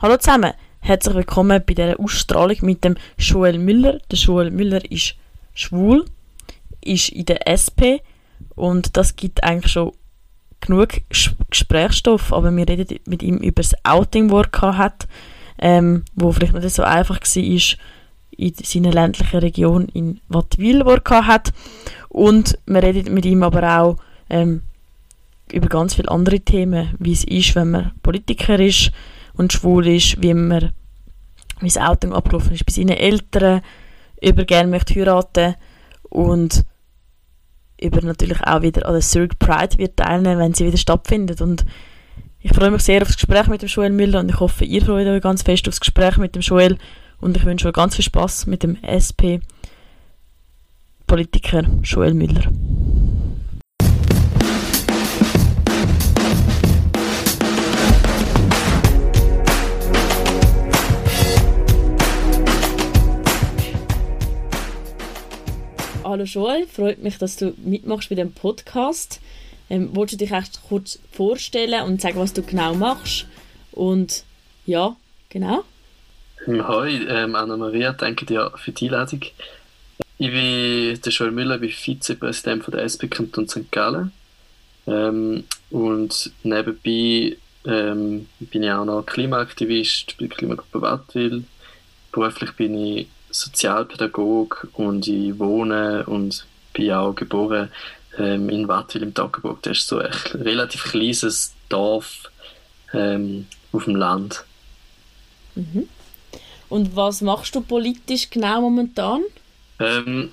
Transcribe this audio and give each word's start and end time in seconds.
Hallo 0.00 0.16
zusammen, 0.16 0.52
herzlich 0.78 1.16
willkommen 1.16 1.60
bei 1.66 1.74
dieser 1.74 1.98
Ausstrahlung 1.98 2.58
mit 2.60 2.84
dem 2.84 2.94
Joel 3.18 3.58
Müller. 3.58 3.98
Der 4.08 4.16
Joel 4.16 4.52
Müller 4.52 4.88
ist 4.92 5.16
schwul, 5.54 6.04
ist 6.84 7.08
in 7.08 7.26
der 7.26 7.48
SP 7.50 7.98
und 8.54 8.96
das 8.96 9.16
gibt 9.16 9.42
eigentlich 9.42 9.72
schon 9.72 9.90
genug 10.60 10.90
Gesprächsstoff, 11.50 12.32
aber 12.32 12.54
wir 12.54 12.68
reden 12.68 13.00
mit 13.06 13.24
ihm 13.24 13.38
über 13.38 13.60
das 13.60 13.74
Outing, 13.84 14.28
das 14.28 14.46
er 14.62 14.78
hat, 14.78 15.08
ähm, 15.58 16.04
wo 16.14 16.30
vielleicht 16.30 16.54
nicht 16.54 16.76
so 16.76 16.84
einfach 16.84 17.18
war 17.20 17.78
in 18.36 18.54
seiner 18.54 18.92
ländlichen 18.92 19.40
Region 19.40 19.88
in 19.88 20.20
Wattwil, 20.28 20.86
wo 20.86 20.92
er 20.92 21.26
hat. 21.26 21.52
Und 22.08 22.56
wir 22.66 22.84
reden 22.84 23.14
mit 23.14 23.26
ihm 23.26 23.42
aber 23.42 23.80
auch 23.80 23.96
ähm, 24.30 24.62
über 25.50 25.66
ganz 25.66 25.94
viele 25.94 26.12
andere 26.12 26.38
Themen, 26.38 26.94
wie 27.00 27.14
es 27.14 27.24
ist, 27.24 27.56
wenn 27.56 27.72
man 27.72 27.90
Politiker 28.04 28.60
ist, 28.60 28.92
und 29.38 29.52
schwul 29.52 29.86
ist, 29.86 30.20
wie 30.20 30.34
man 30.34 30.72
wie 31.60 31.66
das 31.66 31.78
Outing 31.78 32.12
abgelaufen 32.12 32.52
ist. 32.52 32.66
Bei 32.66 32.72
seinen 32.72 32.96
Eltern, 32.96 33.62
über 34.20 34.44
gerne 34.44 34.68
möchte 34.68 34.94
heiraten 34.94 35.54
und 36.02 36.64
über 37.80 38.00
natürlich 38.02 38.40
auch 38.44 38.62
wieder 38.62 38.86
an 38.86 38.94
der 38.94 39.02
Cirque 39.02 39.36
Pride 39.38 39.78
wird 39.78 39.96
teilnehmen, 39.96 40.38
wenn 40.38 40.54
sie 40.54 40.66
wieder 40.66 40.76
stattfindet. 40.76 41.40
Und 41.40 41.64
ich 42.40 42.52
freue 42.52 42.70
mich 42.70 42.82
sehr 42.82 43.02
auf 43.02 43.08
das 43.08 43.16
Gespräch 43.16 43.46
mit 43.46 43.62
dem 43.62 43.68
Joel 43.68 43.90
Müller 43.90 44.20
und 44.20 44.28
ich 44.28 44.40
hoffe, 44.40 44.64
ihr 44.64 44.84
freut 44.84 45.06
euch 45.06 45.22
ganz 45.22 45.42
fest 45.42 45.68
auf 45.68 45.74
das 45.74 45.80
Gespräch 45.80 46.16
mit 46.16 46.34
dem 46.34 46.42
Joel. 46.42 46.78
Und 47.20 47.36
ich 47.36 47.44
wünsche 47.44 47.68
euch 47.68 47.74
ganz 47.74 47.96
viel 47.96 48.04
Spaß 48.04 48.46
mit 48.46 48.62
dem 48.62 48.76
SP 48.82 49.40
Politiker 51.06 51.62
Joel 51.82 52.14
Müller. 52.14 52.50
Hallo 66.18 66.26
Joel, 66.26 66.66
freut 66.66 67.00
mich, 67.00 67.16
dass 67.16 67.36
du 67.36 67.54
mitmachst 67.58 68.08
bei 68.08 68.16
dem 68.16 68.32
Podcast. 68.32 69.20
Ähm, 69.70 69.94
wolltest 69.94 70.20
du 70.20 70.24
dich 70.24 70.34
echt 70.34 70.60
kurz 70.68 70.98
vorstellen 71.12 71.84
und 71.84 72.00
sagen, 72.00 72.18
was 72.18 72.32
du 72.32 72.42
genau 72.42 72.74
machst? 72.74 73.28
Und 73.70 74.24
ja, 74.66 74.96
genau. 75.28 75.62
Hoi, 76.44 77.06
ähm, 77.08 77.36
Anna-Maria, 77.36 77.92
danke 77.92 78.26
dir 78.26 78.50
für 78.56 78.72
die 78.72 78.86
Einladung. 78.86 79.20
Ich 80.18 80.32
bin 80.32 81.00
der 81.00 81.12
Joel 81.12 81.30
Müller, 81.30 81.58
bin 81.58 81.70
Vizepräsident 81.70 82.64
von 82.64 82.72
der 82.72 82.82
SP 82.82 83.06
Kanton 83.06 83.48
St. 83.48 83.70
Gallen. 83.70 84.10
Ähm, 84.88 85.44
und 85.70 86.32
nebenbei 86.42 87.36
ähm, 87.64 88.26
bin 88.40 88.64
ich 88.64 88.72
auch 88.72 88.84
noch 88.84 89.06
Klimaaktivist 89.06 90.16
bei 90.18 90.26
der 90.26 90.36
Klimagruppe 90.36 90.82
Wattwil. 90.82 91.44
Beruflich 92.10 92.50
bin 92.54 92.74
ich 92.76 93.06
Sozialpädagog 93.40 94.68
und 94.74 95.06
ich 95.06 95.38
wohne 95.38 96.04
und 96.06 96.46
bin 96.72 96.92
auch 96.92 97.14
geboren 97.14 97.70
ähm, 98.18 98.48
in 98.48 98.68
Wattwil 98.68 99.02
im 99.02 99.14
Toggenburg. 99.14 99.62
Das 99.62 99.78
ist 99.78 99.88
so 99.88 99.98
ein 99.98 100.10
relativ 100.34 100.84
kleines 100.84 101.54
Dorf 101.68 102.30
ähm, 102.92 103.46
auf 103.72 103.84
dem 103.84 103.96
Land. 103.96 104.44
Mhm. 105.54 105.88
Und 106.68 106.96
was 106.96 107.20
machst 107.20 107.54
du 107.54 107.60
politisch 107.60 108.28
genau 108.30 108.60
momentan? 108.60 109.22
Ähm, 109.78 110.32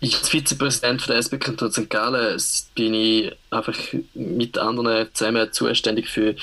ich 0.00 0.16
als 0.16 0.30
Vizepräsident 0.30 1.08
der 1.08 1.16
SP 1.22 1.38
Kanton 1.38 1.70
St. 1.70 1.88
Gallen 1.88 2.40
bin 2.74 2.94
ich 2.94 3.32
einfach 3.50 3.78
mit 4.14 4.58
anderen 4.58 5.08
zusammen 5.12 5.52
zuständig 5.52 6.08
für 6.08 6.34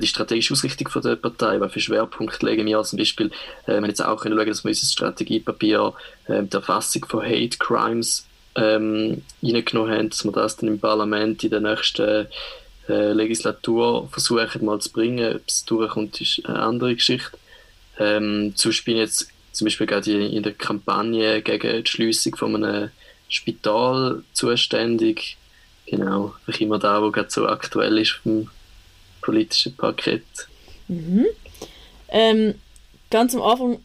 die 0.00 0.06
strategische 0.06 0.54
Ausrichtung 0.54 0.88
von 0.88 1.02
der 1.02 1.16
Partei, 1.16 1.60
für 1.68 1.80
Schwerpunkte 1.80 2.46
legen 2.46 2.66
wir 2.66 2.82
zum 2.82 2.98
Beispiel, 2.98 3.26
äh, 3.66 3.68
wir 3.68 3.76
haben 3.76 3.84
jetzt 3.86 4.04
auch 4.04 4.20
können 4.20 4.36
schauen, 4.36 4.48
dass 4.48 4.64
wir 4.64 4.68
unser 4.70 4.86
Strategiepapier 4.86 5.92
äh, 6.26 6.42
der 6.42 6.60
Erfassung 6.60 7.04
von 7.06 7.22
Hate 7.22 7.58
Crimes 7.58 8.26
ähm, 8.56 9.22
reingenommen 9.42 9.92
haben, 9.92 10.10
dass 10.10 10.24
wir 10.24 10.32
das 10.32 10.56
dann 10.56 10.68
im 10.68 10.80
Parlament 10.80 11.44
in 11.44 11.50
der 11.50 11.60
nächsten 11.60 12.26
äh, 12.88 13.12
Legislatur 13.12 14.08
versuchen 14.10 14.64
mal 14.64 14.80
zu 14.80 14.92
bringen. 14.92 15.36
Ob 15.36 15.42
es 15.46 15.64
durchkommt, 15.64 16.20
ist 16.20 16.44
eine 16.46 16.60
andere 16.60 16.94
Geschichte. 16.94 17.36
Ähm, 17.98 18.52
zum 18.56 18.70
Beispiel 18.70 18.96
jetzt 18.96 19.28
zum 19.52 19.66
Beispiel 19.66 19.86
gerade 19.86 20.26
in 20.26 20.42
der 20.42 20.52
Kampagne 20.52 21.40
gegen 21.42 21.84
die 21.84 21.90
Schließung 21.90 22.36
von 22.36 22.56
einem 22.56 22.90
Spital 23.28 24.22
zuständig. 24.32 25.36
Genau, 25.86 26.34
vielleicht 26.44 26.60
immer 26.60 26.78
da, 26.78 27.02
wo 27.02 27.10
gerade 27.10 27.30
so 27.30 27.46
aktuell 27.46 27.98
ist 27.98 28.12
vom 28.22 28.48
politischen 29.24 29.74
Paket. 29.76 30.24
Mhm. 30.88 31.26
Ähm, 32.08 32.54
ganz 33.10 33.34
am 33.34 33.42
Anfang 33.42 33.78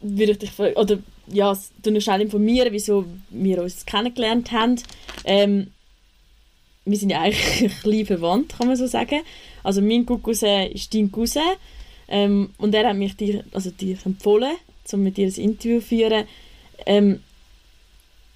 würde 0.00 0.32
ich 0.32 0.38
dich 0.38 0.50
fragen, 0.50 0.76
oder 0.76 0.98
ja, 1.26 1.56
du 1.82 1.90
noch 1.90 2.00
schnell 2.00 2.20
informieren, 2.20 2.72
wieso 2.72 3.04
wir 3.30 3.62
uns 3.62 3.84
kennengelernt 3.84 4.52
haben. 4.52 4.76
Ähm, 5.24 5.68
wir 6.84 6.96
sind 6.96 7.10
ja 7.10 7.20
eigentlich 7.20 7.62
ein 7.62 7.82
bisschen 7.82 8.06
verwandt, 8.06 8.56
kann 8.56 8.68
man 8.68 8.76
so 8.76 8.86
sagen. 8.86 9.22
Also 9.64 9.82
mein 9.82 10.06
Cousin 10.06 10.70
ist 10.70 10.94
dein 10.94 11.10
Cousin 11.10 11.42
ähm, 12.08 12.50
und 12.58 12.74
er 12.74 12.88
hat 12.88 12.96
mich 12.96 13.16
dir, 13.16 13.44
also 13.52 13.70
dir 13.70 13.98
empfohlen, 14.04 14.56
um 14.92 15.02
mit 15.02 15.16
dir 15.16 15.26
ein 15.26 15.34
Interview 15.34 15.80
zu 15.80 15.86
führen. 15.86 16.24
Ähm, 16.86 17.20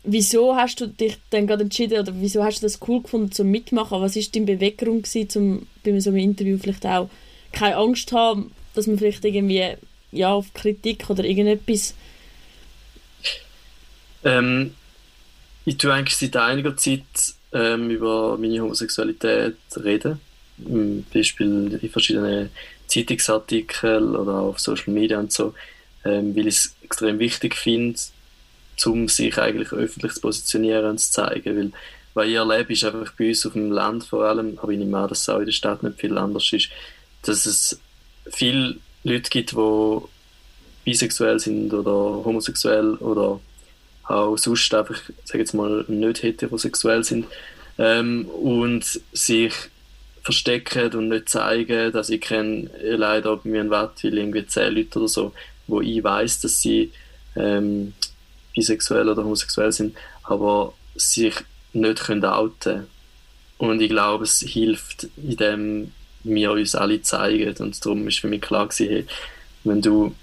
wieso 0.02 0.56
hast 0.56 0.80
du 0.80 0.88
dich 0.88 1.16
dann 1.30 1.46
gerade 1.46 1.62
entschieden 1.62 2.00
oder 2.00 2.12
wieso 2.16 2.42
hast 2.42 2.60
du 2.60 2.66
das 2.66 2.80
cool 2.88 3.02
gefunden 3.02 3.30
zum 3.30 3.48
mitmachen? 3.48 4.00
Was 4.00 4.16
ist 4.16 4.34
deine 4.34 4.46
Beweggrund 4.46 5.04
gewesen, 5.04 5.28
bei 5.82 5.98
so 6.00 6.10
einem 6.10 6.18
Interview 6.18 6.58
vielleicht 6.58 6.86
auch 6.86 7.08
keine 7.52 7.76
Angst 7.76 8.12
haben, 8.12 8.52
dass 8.74 8.86
man 8.86 8.98
vielleicht 8.98 9.24
irgendwie 9.24 9.76
ja 10.12 10.32
auf 10.32 10.52
Kritik 10.54 11.08
oder 11.08 11.24
irgendetwas 11.24 11.94
ähm, 14.24 14.74
ich 15.64 15.76
tue 15.76 15.92
eigentlich 15.92 16.16
seit 16.16 16.36
einiger 16.36 16.76
Zeit 16.76 17.04
ähm, 17.52 17.90
über 17.90 18.36
meine 18.38 18.60
Homosexualität 18.60 19.56
reden. 19.76 20.20
Zum 20.62 21.04
Beispiel 21.12 21.78
in 21.80 21.90
verschiedenen 21.90 22.50
Zeitungsartikeln 22.86 24.14
oder 24.14 24.34
auf 24.40 24.58
Social 24.58 24.92
Media 24.92 25.18
und 25.18 25.32
so, 25.32 25.54
ähm, 26.04 26.36
weil 26.36 26.48
ich 26.48 26.56
es 26.56 26.76
extrem 26.82 27.18
wichtig 27.18 27.54
finde, 27.54 27.98
um 28.84 29.08
sich 29.08 29.38
eigentlich 29.38 29.72
öffentlich 29.72 30.12
zu 30.12 30.20
positionieren 30.20 30.84
und 30.84 30.98
zu 30.98 31.12
zeigen. 31.12 31.56
Weil, 31.56 31.72
was 32.20 32.28
ich 32.28 32.34
erlebe, 32.34 32.72
ist 32.72 32.84
einfach 32.84 33.12
bei 33.18 33.28
uns 33.28 33.46
auf 33.46 33.54
dem 33.54 33.72
Land 33.72 34.04
vor 34.04 34.24
allem, 34.24 34.58
aber 34.60 34.72
ich 34.72 34.78
nehme 34.78 34.98
an, 34.98 35.08
dass 35.08 35.22
es 35.22 35.28
auch 35.28 35.38
in 35.38 35.46
der 35.46 35.52
Stadt 35.52 35.82
nicht 35.82 35.98
viel 35.98 36.16
anders 36.18 36.52
ist, 36.52 36.68
dass 37.22 37.46
es 37.46 37.80
viele 38.30 38.76
Leute 39.04 39.30
gibt, 39.30 39.52
die 39.52 39.98
bisexuell 40.84 41.38
sind 41.38 41.72
oder 41.72 42.24
homosexuell 42.24 42.94
oder 42.96 43.40
auch 44.04 44.36
sonst 44.36 44.74
einfach, 44.74 45.00
sage 45.24 45.38
jetzt 45.38 45.54
mal, 45.54 45.84
nicht 45.88 46.22
heterosexuell 46.22 47.04
sind 47.04 47.26
ähm, 47.78 48.26
und 48.26 48.84
sich 49.12 49.54
verstecken 50.22 50.92
und 50.94 51.08
nicht 51.08 51.28
zeigen, 51.28 51.92
dass 51.92 52.10
ich 52.10 52.20
kenne 52.20 52.70
leider 52.82 53.36
bei 53.38 53.48
mir 53.48 53.60
in 53.62 53.70
Wattwil 53.70 54.18
irgendwie 54.18 54.46
zehn 54.46 54.74
Leute 54.74 54.98
oder 54.98 55.08
so, 55.08 55.32
wo 55.66 55.80
ich 55.80 56.04
weiß, 56.04 56.40
dass 56.40 56.60
sie 56.60 56.92
ähm, 57.36 57.94
bisexuell 58.54 59.08
oder 59.08 59.24
homosexuell 59.24 59.72
sind, 59.72 59.96
aber 60.24 60.74
sich 60.96 61.34
nicht 61.72 62.00
können 62.00 62.24
outen 62.24 62.86
Und 63.58 63.80
ich 63.80 63.90
glaube, 63.90 64.24
es 64.24 64.40
hilft, 64.40 65.08
indem 65.16 65.92
wir 66.24 66.52
uns 66.52 66.74
alle 66.74 67.02
zeigen. 67.02 67.54
Und 67.58 67.84
darum 67.84 68.08
ist 68.08 68.20
für 68.20 68.28
mich 68.28 68.40
klar 68.40 68.68
gewesen, 68.68 68.88
hey, 68.88 69.06
wenn 69.64 69.82
du 69.82 70.14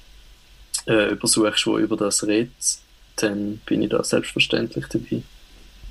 äh, 0.87 1.09
jemanden 1.09 1.27
suchst, 1.27 1.65
der 1.65 1.73
über 1.73 1.97
das 1.97 2.25
redet, 2.25 2.79
dann 3.17 3.61
bin 3.65 3.81
ich 3.81 3.89
da 3.89 4.03
selbstverständlich 4.03 4.85
dabei. 4.87 5.21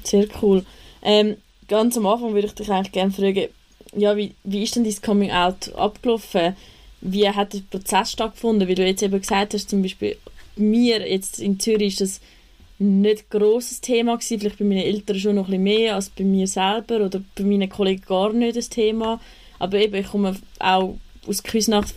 Sehr 0.04 0.26
cool. 0.42 0.64
Ähm, 1.02 1.36
ganz 1.68 1.96
am 1.96 2.06
Anfang 2.06 2.34
würde 2.34 2.46
ich 2.46 2.54
dich 2.54 2.70
eigentlich 2.70 2.92
gerne 2.92 3.12
fragen, 3.12 3.48
ja, 3.96 4.16
wie, 4.16 4.34
wie 4.44 4.62
ist 4.62 4.76
denn 4.76 4.84
dein 4.84 5.00
Coming 5.00 5.30
Out 5.30 5.72
abgelaufen? 5.74 6.56
Wie 7.00 7.28
hat 7.28 7.52
der 7.52 7.60
Prozess 7.70 8.12
stattgefunden? 8.12 8.68
Weil 8.68 8.74
du 8.74 8.86
jetzt 8.86 9.02
eben 9.02 9.20
gesagt 9.20 9.54
hast, 9.54 9.70
zum 9.70 9.82
Beispiel 9.82 10.16
mir 10.56 11.08
jetzt 11.08 11.38
in 11.38 11.60
Zürich 11.60 11.94
ist 11.94 12.00
das 12.00 12.20
nicht 12.78 13.24
ein 13.24 13.38
grosses 13.38 13.80
Thema 13.80 14.16
gewesen, 14.16 14.40
vielleicht 14.40 14.58
bei 14.58 14.64
meinen 14.64 14.82
Eltern 14.82 15.18
schon 15.18 15.36
noch 15.36 15.44
ein 15.48 15.50
bisschen 15.50 15.62
mehr 15.62 15.94
als 15.94 16.10
bei 16.10 16.24
mir 16.24 16.46
selber 16.46 16.96
oder 16.96 17.22
bei 17.34 17.44
meinen 17.44 17.68
Kollegen 17.68 18.02
gar 18.06 18.32
nicht 18.32 18.56
das 18.56 18.68
Thema. 18.68 19.20
Aber 19.58 19.78
eben, 19.78 19.94
ich 19.94 20.08
komme 20.08 20.36
auch 20.58 20.98
aus 21.26 21.42
Küsnacht, 21.42 21.94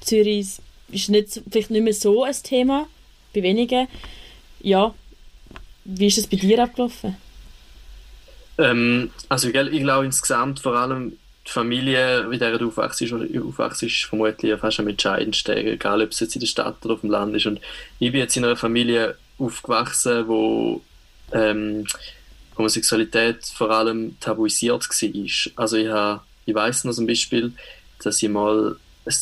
Zürich, 0.00 0.58
ist 0.90 1.08
nicht, 1.08 1.42
vielleicht 1.50 1.70
nicht 1.70 1.82
mehr 1.82 1.94
so 1.94 2.24
ein 2.24 2.34
Thema, 2.42 2.86
bei 3.34 3.42
wenigen. 3.42 3.88
Ja, 4.60 4.94
wie 5.84 6.06
ist 6.06 6.18
es 6.18 6.26
bei 6.26 6.36
dir 6.36 6.62
abgelaufen? 6.62 7.16
Ähm, 8.58 9.10
also 9.28 9.48
ich 9.48 9.52
glaube 9.52 10.06
insgesamt 10.06 10.60
vor 10.60 10.76
allem 10.76 11.18
die 11.46 11.52
Familie, 11.52 12.26
wie 12.30 12.38
der 12.38 12.58
du 12.58 12.68
aufwachst, 12.68 13.02
aufwachst 13.02 13.82
ist 13.82 14.04
vermutlich 14.04 14.58
fast 14.58 14.80
am 14.80 14.88
entscheidendsten, 14.88 15.56
egal 15.56 16.02
ob 16.02 16.10
es 16.10 16.20
jetzt 16.20 16.34
in 16.34 16.40
der 16.40 16.48
Stadt 16.48 16.84
oder 16.84 16.94
auf 16.94 17.02
dem 17.02 17.10
Land 17.10 17.36
ist. 17.36 17.46
Und 17.46 17.60
ich 18.00 18.10
bin 18.10 18.20
jetzt 18.20 18.36
in 18.36 18.44
einer 18.44 18.56
Familie 18.56 19.16
aufgewachsen, 19.38 20.28
wo 20.28 20.80
ähm, 21.32 21.84
Homosexualität 22.56 23.44
vor 23.46 23.70
allem 23.70 24.18
tabuisiert 24.20 24.88
war. 24.88 25.52
Also 25.62 25.76
ich, 25.76 25.88
habe, 25.88 26.20
ich 26.46 26.54
weiss 26.54 26.84
noch 26.84 26.94
zum 26.94 27.06
Beispiel, 27.06 27.52
dass 28.02 28.22
ich 28.22 28.28
mal 28.28 28.76
ein 29.04 29.14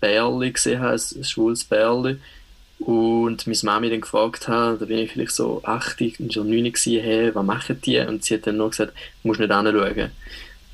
Bärli 0.00 0.50
gesehen 0.50 0.80
habe, 0.80 0.94
ein 0.94 1.24
schwules 1.24 1.64
Bärli. 1.64 2.18
Und 2.78 3.46
meine 3.46 3.58
Mami 3.62 3.90
dann 3.90 4.00
gefragt 4.00 4.48
hat, 4.48 4.80
da 4.80 4.84
bin 4.84 4.98
ich 4.98 5.12
vielleicht 5.12 5.32
so 5.32 5.62
80 5.62 6.18
und 6.18 6.34
schon 6.34 6.50
9 6.50 6.64
gewesen, 6.64 7.00
hey, 7.00 7.32
was 7.32 7.44
machen 7.44 7.80
die? 7.80 7.98
Und 7.98 8.24
sie 8.24 8.34
hat 8.34 8.46
dann 8.46 8.56
nur 8.56 8.70
gesagt, 8.70 8.92
du 9.22 9.28
musst 9.28 9.38
nicht 9.38 9.52
hinschauen. 9.52 10.10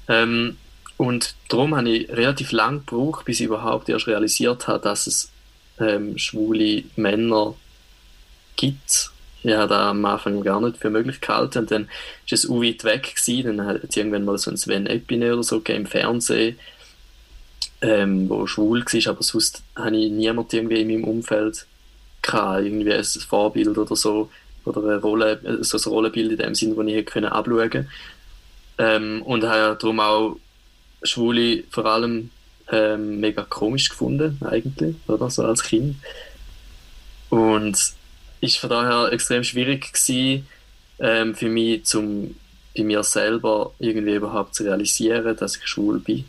Ähm, 0.08 0.56
und 0.96 1.34
darum 1.48 1.76
habe 1.76 1.90
ich 1.90 2.08
relativ 2.08 2.52
lange 2.52 2.80
gebraucht, 2.80 3.26
bis 3.26 3.40
ich 3.40 3.46
überhaupt 3.46 3.90
erst 3.90 4.06
realisiert 4.06 4.66
habe, 4.66 4.82
dass 4.82 5.06
es 5.06 5.30
ähm, 5.78 6.16
schwule 6.16 6.84
Männer 6.96 7.54
gibt. 8.58 9.10
Ich 9.42 9.54
habe 9.54 9.68
das 9.68 9.78
am 9.78 10.04
Anfang 10.04 10.42
gar 10.42 10.60
nicht 10.60 10.76
für 10.76 10.90
möglich 10.90 11.20
gehalten. 11.20 11.60
Und 11.60 11.70
dann 11.70 11.84
war 11.84 11.90
es 12.30 12.50
auch 12.50 12.60
weit 12.60 12.84
weg. 12.84 13.14
Gewesen. 13.14 13.56
Dann 13.56 13.66
hat 13.66 13.84
es 13.84 13.96
irgendwann 13.96 14.24
mal 14.24 14.36
so 14.36 14.50
ein 14.50 14.58
Sven 14.58 14.86
Epine 14.86 15.32
oder 15.32 15.42
so 15.42 15.58
im 15.58 15.86
Fernsehen, 15.86 16.58
ähm, 17.80 18.28
wo 18.28 18.46
schwul 18.46 18.84
war. 18.84 19.12
Aber 19.12 19.22
sonst 19.22 19.62
habe 19.76 19.96
ich 19.96 20.10
niemanden 20.10 20.56
irgendwie 20.56 20.80
in 20.82 20.88
meinem 20.88 21.04
Umfeld 21.04 21.66
gehabt, 22.20 22.64
irgendwie 22.64 22.92
ein 22.92 23.04
Vorbild 23.04 23.78
oder 23.78 23.96
so. 23.96 24.30
Oder 24.64 24.82
eine 24.82 24.96
Rolle, 24.96 25.40
so 25.62 25.78
ein 25.78 25.92
Rollenbild 25.92 26.32
in 26.32 26.38
dem 26.38 26.54
Sinne, 26.54 26.74
das 26.74 26.86
ich 26.86 26.96
hätte 26.96 27.32
abschauen 27.32 27.70
können. 27.70 27.90
Ähm, 28.76 29.22
und 29.22 29.44
habe 29.44 29.78
darum 29.80 30.00
auch 30.00 30.36
Schwule 31.02 31.64
vor 31.70 31.86
allem 31.86 32.30
ähm, 32.70 33.20
mega 33.20 33.44
komisch 33.44 33.88
gefunden, 33.88 34.38
eigentlich, 34.44 34.96
oder 35.06 35.30
so 35.30 35.44
als 35.44 35.62
Kind. 35.62 35.96
Und 37.30 37.94
ist 38.40 38.58
von 38.58 38.70
daher 38.70 39.12
extrem 39.12 39.44
schwierig 39.44 39.92
gewesen, 39.92 40.46
ähm, 41.00 41.34
für 41.34 41.48
mich, 41.48 41.84
zum 41.84 42.34
bei 42.78 42.84
mir 42.84 43.02
selber 43.02 43.72
irgendwie 43.78 44.14
überhaupt 44.14 44.54
zu 44.54 44.62
realisieren, 44.62 45.36
dass 45.36 45.56
ich 45.56 45.66
schwul 45.66 45.98
bin. 45.98 46.24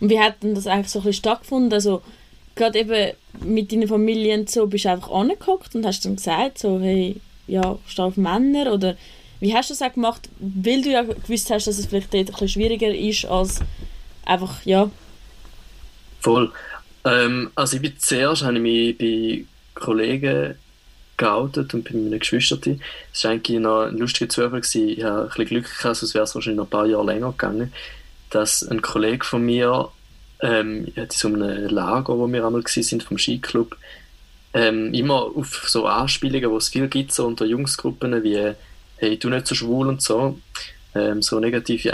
Und 0.00 0.10
wie 0.10 0.18
hat 0.18 0.42
denn 0.42 0.54
das 0.54 0.66
eigentlich 0.66 0.88
so 0.88 1.00
ein 1.00 1.04
bisschen 1.04 1.20
stattgefunden? 1.20 1.72
Also, 1.72 2.02
gerade 2.54 2.78
eben 2.78 3.12
mit 3.44 3.70
deinen 3.70 3.88
Familien 3.88 4.46
so, 4.46 4.66
bist 4.66 4.86
du 4.86 4.90
einfach 4.90 5.10
angeguckt 5.10 5.74
und 5.74 5.86
hast 5.86 6.04
dann 6.04 6.16
gesagt, 6.16 6.58
so, 6.58 6.80
hey, 6.80 7.16
ja, 7.46 7.78
ich 7.84 7.92
stehe 7.92 8.08
auf 8.08 8.16
Männer 8.16 8.72
oder 8.72 8.96
wie 9.40 9.54
hast 9.54 9.70
du 9.70 9.74
das 9.74 9.82
auch 9.82 9.92
gemacht, 9.92 10.28
weil 10.38 10.82
du 10.82 10.90
ja 10.90 11.02
gewusst 11.02 11.50
hast, 11.50 11.66
dass 11.66 11.78
es 11.78 11.86
vielleicht 11.86 12.12
dort 12.12 12.28
ein 12.28 12.32
bisschen 12.32 12.48
schwieriger 12.48 12.92
ist 12.94 13.26
als 13.26 13.60
einfach, 14.24 14.64
ja. 14.64 14.90
Voll. 16.20 16.50
Ähm, 17.04 17.50
also 17.54 17.76
ich 17.76 17.82
bin 17.82 17.92
zuerst, 17.98 18.42
habe 18.42 18.54
ich 18.54 18.60
mich 18.60 18.98
bei 18.98 19.44
Kollegen 19.74 20.56
geoutet 21.16 21.74
und 21.74 21.84
bei 21.84 21.94
meinen 21.94 22.18
Geschwistern. 22.18 22.80
Das 23.12 23.24
war 23.24 23.32
eigentlich 23.32 23.60
noch 23.60 23.82
ein 23.82 23.98
lustiger 23.98 24.28
Zufall. 24.28 24.60
Gewesen. 24.60 24.88
Ich 24.88 25.04
hatte 25.04 25.22
ein 25.22 25.28
bisschen 25.28 25.46
Glück 25.46 25.78
gehabt, 25.78 25.96
sonst 25.96 26.14
wäre 26.14 26.24
es 26.24 26.34
wahrscheinlich 26.34 26.58
noch 26.58 26.66
ein 26.66 26.70
paar 26.70 26.86
Jahre 26.86 27.06
länger 27.06 27.32
gegangen, 27.32 27.72
dass 28.30 28.66
ein 28.68 28.82
Kollege 28.82 29.24
von 29.24 29.42
mir 29.44 29.88
ähm, 30.40 30.86
in 30.94 31.10
so 31.10 31.28
einem 31.28 31.68
Lager, 31.68 32.18
wo 32.18 32.30
wir 32.30 32.44
einmal 32.44 32.62
sind 32.66 33.02
vom 33.02 33.18
Skiclub, 33.18 33.76
ähm, 34.54 34.92
immer 34.94 35.30
auf 35.34 35.64
so 35.66 35.86
Anspielungen, 35.86 36.50
wo 36.50 36.56
es 36.56 36.68
viel 36.68 36.88
gibt, 36.88 37.12
so 37.12 37.26
unter 37.26 37.44
Jungsgruppen, 37.44 38.22
wie 38.22 38.54
hey, 38.96 39.18
du 39.18 39.28
nicht 39.28 39.46
so 39.46 39.54
schwul 39.54 39.88
und 39.88 40.02
so, 40.02 40.38
ähm, 40.94 41.20
so 41.20 41.38
negative 41.38 41.92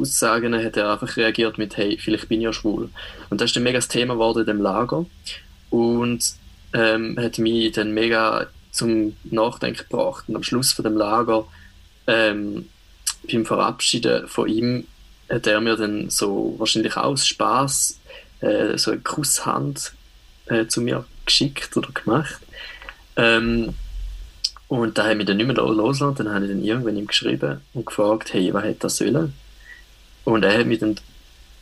Aussagen, 0.00 0.54
hat 0.54 0.76
er 0.76 0.92
einfach 0.92 1.16
reagiert 1.16 1.58
mit, 1.58 1.76
hey, 1.76 1.98
vielleicht 2.00 2.28
bin 2.28 2.40
ich 2.40 2.44
ja 2.44 2.52
schwul. 2.52 2.90
Und 3.30 3.40
das 3.40 3.50
ist 3.50 3.56
ein 3.56 3.64
mega 3.64 3.80
Thema 3.80 4.14
geworden 4.14 4.40
in 4.40 4.46
dem 4.46 4.62
Lager 4.62 5.06
und 5.70 6.34
ähm, 6.72 7.18
hat 7.18 7.38
mich 7.38 7.72
dann 7.72 7.92
mega 7.92 8.46
zum 8.70 9.16
Nachdenken 9.24 9.86
gebracht. 9.88 10.24
Und 10.28 10.36
am 10.36 10.42
Schluss 10.42 10.72
von 10.72 10.84
dem 10.84 10.96
Lager, 10.96 11.46
ähm, 12.06 12.68
beim 13.30 13.46
Verabschieden 13.46 14.28
von 14.28 14.48
ihm, 14.48 14.86
hat 15.28 15.46
er 15.46 15.60
mir 15.60 15.76
dann 15.76 16.10
so 16.10 16.54
wahrscheinlich 16.58 16.96
aus 16.96 17.26
Spaß 17.26 18.00
äh, 18.40 18.78
so 18.78 18.92
eine 18.92 19.00
Kusshand 19.00 19.92
äh, 20.46 20.66
zu 20.66 20.80
mir 20.80 21.04
geschickt 21.26 21.76
oder 21.76 21.90
gemacht. 21.92 22.40
Ähm, 23.16 23.74
und 24.68 24.98
da 24.98 25.04
habe 25.04 25.12
ich 25.12 25.18
mich 25.18 25.26
dann 25.26 25.38
nicht 25.38 25.46
mehr 25.46 25.56
losgelassen. 25.56 26.14
Dann 26.14 26.34
habe 26.34 26.44
ich 26.44 26.50
dann 26.50 26.62
irgendwann 26.62 26.96
ihm 26.96 27.06
geschrieben 27.06 27.60
und 27.74 27.86
gefragt, 27.86 28.32
hey, 28.32 28.52
was 28.52 28.64
hätte 28.64 28.80
das 28.80 28.96
sollen? 28.98 29.34
Und 30.24 30.44
er 30.44 30.58
hat 30.58 30.66
mich 30.66 30.78
dann 30.78 30.96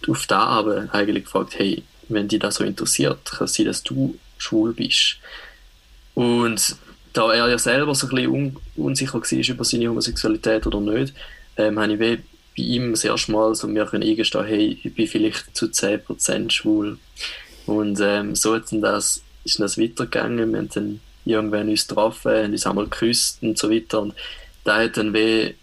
auf 0.09 0.27
da 0.27 0.41
aber 0.41 0.89
eigentlich 0.93 1.25
gefragt, 1.25 1.59
hey, 1.59 1.83
wenn 2.09 2.29
dich 2.29 2.41
das 2.41 2.57
so 2.57 2.65
interessiert, 2.65 3.25
kann 3.25 3.47
es 3.47 3.55
sein, 3.55 3.67
dass 3.67 3.83
du 3.83 4.19
schwul 4.39 4.73
bist. 4.73 5.19
Und 6.15 6.77
da 7.13 7.33
er 7.33 7.49
ja 7.49 7.59
selber 7.59 7.95
so 7.95 8.07
ein 8.07 8.15
bisschen 8.15 8.31
un 8.31 8.57
unsicher 8.77 9.15
war 9.15 9.33
über 9.33 9.65
seine 9.65 9.89
Homosexualität 9.89 10.67
oder 10.67 10.81
nicht, 10.81 11.15
ähm, 11.57 11.79
habe 11.79 11.93
ich 11.95 11.99
bei 11.99 12.19
ihm 12.57 12.93
das 12.93 13.05
erste 13.05 13.33
Mal 13.33 13.55
so 13.55 13.67
mir 13.69 13.91
eingestehen 13.91 14.47
hey, 14.47 14.79
ich 14.83 14.95
bin 14.95 15.07
vielleicht 15.07 15.57
zu 15.57 15.67
10% 15.67 16.51
schwul. 16.51 16.99
Und 17.67 18.01
ähm, 18.01 18.35
so 18.35 18.55
hat 18.55 18.71
dann 18.71 18.81
das, 18.81 19.23
ist 19.45 19.61
das 19.61 19.79
weitergegangen. 19.79 20.53
Wir 20.53 20.59
haben 20.59 20.69
dann 20.69 21.01
irgendwann 21.25 21.69
uns 21.69 21.87
getroffen, 21.87 22.33
haben 22.33 22.53
uns 22.53 22.67
einmal 22.67 22.85
geküsst 22.85 23.43
und 23.43 23.59
so 23.59 23.71
weiter. 23.71 24.03
Und 24.03 24.15
da 24.65 24.79
hat 24.79 24.97
dann 24.97 25.13
weh 25.13 25.55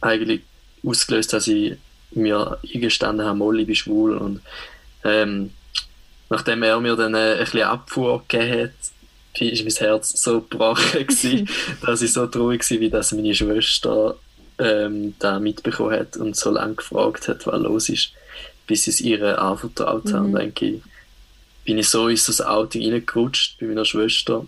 eigentlich 0.00 0.42
ausgelöst, 0.84 1.32
dass 1.32 1.46
ich 1.46 1.76
mir 2.12 2.58
eingestanden 2.74 3.26
habe, 3.26 3.38
Molly, 3.38 3.62
ich 3.62 3.66
bin 3.66 3.76
schwul. 3.76 4.16
Und 4.16 4.40
ähm, 5.04 5.50
nachdem 6.30 6.62
er 6.62 6.80
mir 6.80 6.96
dann 6.96 7.14
äh, 7.14 7.32
ein 7.32 7.38
bisschen 7.40 7.62
Abfuhr 7.62 8.22
gegeben 8.26 8.62
hat, 8.62 8.70
war 9.38 9.64
mein 9.64 9.74
Herz 9.74 10.22
so 10.22 10.40
gebrochen, 10.40 11.06
gewesen, 11.06 11.48
dass 11.86 12.02
ich 12.02 12.12
so 12.12 12.26
traurig 12.26 12.68
war, 12.70 12.80
wie 12.80 12.90
dass 12.90 13.12
meine 13.12 13.34
Schwester 13.34 14.16
ähm, 14.58 15.14
da 15.18 15.38
mitbekommen 15.38 15.92
hat 15.92 16.16
und 16.16 16.36
so 16.36 16.50
lange 16.50 16.76
gefragt 16.76 17.28
hat, 17.28 17.46
was 17.46 17.60
los 17.60 17.88
ist, 17.88 18.12
bis 18.66 18.84
sie 18.84 18.90
es 18.90 19.00
ihr 19.00 19.40
anvertraut 19.40 20.06
mhm. 20.06 20.12
haben. 20.14 20.34
Denke 20.34 20.66
ich, 20.66 20.82
bin 21.64 21.78
ich 21.78 21.88
so 21.88 22.08
in 22.08 22.16
das 22.16 22.40
Auto 22.40 22.78
reingerutscht 22.78 23.58
bei 23.60 23.66
meiner 23.66 23.84
Schwester 23.84 24.46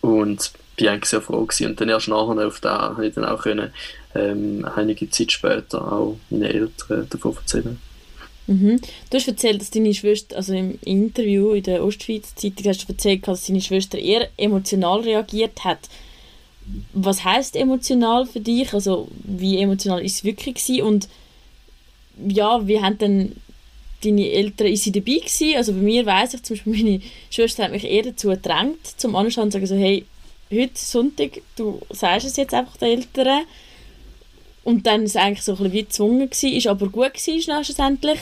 und 0.00 0.50
bin 0.76 0.88
eigentlich 0.88 1.10
sehr 1.10 1.22
froh 1.22 1.44
gewesen. 1.44 1.68
Und 1.68 1.80
dann 1.80 1.88
erst 1.88 2.08
nachher 2.08 2.46
auf 2.46 2.60
da 2.60 2.80
habe 2.80 3.06
ich 3.06 3.14
dann 3.14 3.24
auch 3.24 3.42
können, 3.42 3.72
ähm, 4.14 4.66
einige 4.76 5.08
Zeit 5.10 5.32
später 5.32 5.92
auch 5.92 6.18
meine 6.30 6.52
Eltern 6.52 7.08
davon 7.08 7.36
erzählen. 7.36 7.80
Mhm. 8.50 8.80
Du 9.08 9.16
hast 9.16 9.28
erzählt, 9.28 9.60
dass 9.60 9.70
deine 9.70 9.94
Schwester, 9.94 10.36
also 10.36 10.52
im 10.52 10.76
Interview 10.84 11.52
in 11.52 11.62
der 11.62 11.84
Ostschweiz 11.84 12.34
Zeitung 12.34 12.66
hast 12.66 12.82
du 12.82 12.92
erzählt, 12.92 13.28
dass 13.28 13.46
deine 13.46 13.60
Schwester 13.60 13.96
eher 13.96 14.28
emotional 14.36 15.00
reagiert 15.02 15.62
hat. 15.62 15.78
Was 16.92 17.24
heißt 17.24 17.54
emotional 17.54 18.26
für 18.26 18.40
dich? 18.40 18.74
Also 18.74 19.06
wie 19.22 19.60
emotional 19.60 20.04
ist 20.04 20.16
es 20.16 20.24
wirklich 20.24 20.56
gewesen? 20.56 20.82
Und 20.82 21.08
ja, 22.26 22.66
wie 22.66 22.80
haben 22.80 22.98
denn 22.98 23.36
deine 24.02 24.28
Eltern, 24.28 24.66
ist 24.66 24.82
sie 24.82 24.92
dabei 24.92 25.18
gewesen? 25.18 25.56
Also 25.56 25.72
bei 25.72 25.78
mir 25.78 26.04
weiss 26.04 26.34
ich 26.34 26.42
zum 26.42 26.56
Beispiel, 26.56 26.72
meine 26.76 27.00
Schwester 27.30 27.62
hat 27.62 27.70
mich 27.70 27.84
eher 27.84 28.02
dazu 28.02 28.30
gedrängt, 28.30 28.84
zum 28.96 29.14
Anschauen 29.14 29.44
und 29.44 29.52
sagen 29.52 29.66
so, 29.66 29.76
hey, 29.76 30.04
heute 30.50 30.72
Sonntag, 30.74 31.40
du 31.54 31.80
sagst 31.90 32.26
es 32.26 32.36
jetzt 32.36 32.52
einfach 32.52 32.76
den 32.78 32.98
Eltern. 32.98 33.44
Und 34.62 34.86
dann 34.86 35.04
ist 35.04 35.10
es 35.10 35.16
eigentlich 35.16 35.42
so 35.42 35.52
ein 35.52 35.58
bisschen 35.58 35.72
wie 35.72 35.82
gezwungen 35.84 36.30
gewesen, 36.30 36.52
ist 36.52 36.66
aber 36.66 36.88
gut 36.88 37.14
gewesen 37.14 37.64
schlussendlich. 37.64 38.20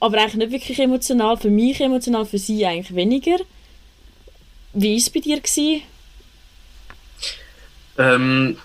Aber 0.00 0.18
eigentlich 0.18 0.34
nicht 0.34 0.52
wirklich 0.52 0.78
emotional, 0.78 1.36
für 1.36 1.50
mich 1.50 1.80
emotional, 1.80 2.26
für 2.26 2.38
sie 2.38 2.66
eigentlich 2.66 2.94
weniger. 2.94 3.38
Wie 4.74 4.90
war 4.90 4.96
es 4.96 5.10
bei 5.10 5.20
dir? 5.20 5.40
Ähm, 7.96 8.58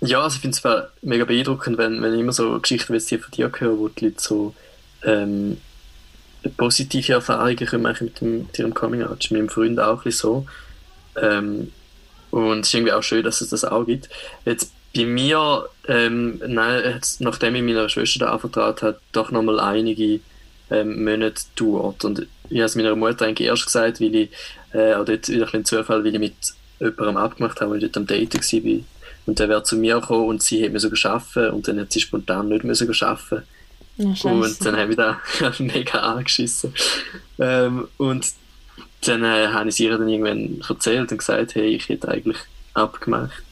ja, 0.00 0.22
also 0.22 0.36
ich 0.36 0.42
finde 0.42 0.56
es 0.56 1.02
mega 1.02 1.24
beeindruckend, 1.24 1.78
wenn, 1.78 2.02
wenn 2.02 2.14
ich 2.14 2.20
immer 2.20 2.32
so 2.32 2.60
Geschichten 2.60 2.92
wie 2.92 2.98
die 2.98 3.18
von 3.18 3.30
dir 3.30 3.50
höre, 3.58 3.78
wo 3.78 3.88
die 3.88 4.06
Leute 4.06 4.20
so 4.20 4.54
ähm, 5.02 5.56
positive 6.56 7.14
Erfahrungen 7.14 7.82
machen 7.82 8.04
mit, 8.04 8.20
dem, 8.20 8.38
mit 8.38 8.58
ihrem 8.58 8.74
Coming 8.74 9.02
Out. 9.02 9.18
Das 9.18 9.26
ist 9.26 9.30
mit 9.30 9.40
meinem 9.40 9.48
Freund 9.48 9.80
auch 9.80 10.04
ein 10.04 10.12
so. 10.12 10.46
Ähm, 11.20 11.72
und 12.30 12.60
es 12.60 12.68
ist 12.68 12.74
irgendwie 12.74 12.92
auch 12.92 13.02
schön, 13.02 13.24
dass 13.24 13.40
es 13.40 13.48
das 13.48 13.64
auch 13.64 13.84
gibt. 13.84 14.10
Jetzt 14.44 14.72
bei 14.96 15.04
mir, 15.04 15.68
ähm, 15.88 16.40
nein, 16.46 17.00
nachdem 17.18 17.54
ich 17.54 17.62
meiner 17.62 17.88
Schwester 17.88 18.20
da 18.20 18.32
anvertraut 18.32 18.82
hat, 18.82 19.00
doch 19.12 19.30
nochmal 19.30 19.60
einige 19.60 20.20
ähm, 20.70 21.04
Monate 21.04 21.42
dauert. 21.54 22.04
Und 22.04 22.26
ich 22.48 22.58
habe 22.58 22.64
es 22.64 22.76
meiner 22.76 22.96
Mutter 22.96 23.26
eigentlich 23.26 23.48
erst 23.48 23.66
gesagt, 23.66 24.00
weil 24.00 24.14
ich, 24.14 24.30
äh, 24.72 24.94
auch 24.94 25.04
dort 25.04 25.28
wieder 25.28 25.52
ein 25.52 25.64
Zufall, 25.64 26.04
weil 26.04 26.14
ich 26.14 26.20
mit 26.20 26.34
jemandem 26.80 27.16
abgemacht 27.16 27.60
habe, 27.60 27.72
weil 27.72 27.78
ich 27.78 27.92
dort 27.92 27.96
am 27.98 28.06
Daten 28.06 28.40
war. 28.40 28.84
Und 29.26 29.38
der 29.38 29.48
wäre 29.48 29.62
zu 29.64 29.76
mir 29.76 30.00
gekommen 30.00 30.28
und 30.28 30.42
sie 30.42 30.64
hat 30.64 30.72
mir 30.72 30.80
so 30.80 30.88
arbeiten 31.08 31.54
und 31.54 31.66
dann 31.66 31.80
hat 31.80 31.92
sie 31.92 32.00
spontan 32.00 32.48
nicht 32.48 32.64
mehr 32.64 32.74
so 32.74 32.86
arbeiten 33.04 33.42
Oh, 33.98 34.28
und 34.28 34.64
dann 34.64 34.76
habe 34.76 34.90
ich 34.90 34.96
da 34.96 35.20
mega 35.58 36.00
angeschissen. 36.00 36.74
Ähm, 37.38 37.88
und 37.96 38.26
dann 39.06 39.24
äh, 39.24 39.48
habe 39.48 39.70
ich 39.70 39.80
ihr 39.80 39.96
dann 39.96 40.06
irgendwann 40.06 40.62
erzählt 40.68 41.10
und 41.10 41.18
gesagt, 41.18 41.54
hey, 41.54 41.68
ich 41.76 41.88
hätte 41.88 42.08
eigentlich 42.08 42.36
abgemacht. 42.74 43.42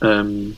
Ähm, 0.00 0.56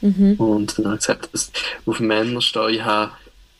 mhm. 0.00 0.34
Und 0.34 0.78
dann 0.78 0.86
habe 0.86 0.94
ich 0.96 1.00
gesagt, 1.00 1.28
dass 1.32 1.50
ich 1.54 1.88
auf 1.88 2.00
Männer 2.00 2.40
stehe. 2.40 2.70
Ich 2.70 2.82
habe, 2.82 3.12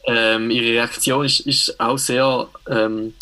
ähm, 0.06 0.50
ihre 0.50 0.66
Reaktion 0.66 1.24
ist, 1.24 1.40
ist 1.40 1.80
auch 1.80 1.98
sehr 1.98 2.48
ähm, 2.68 3.14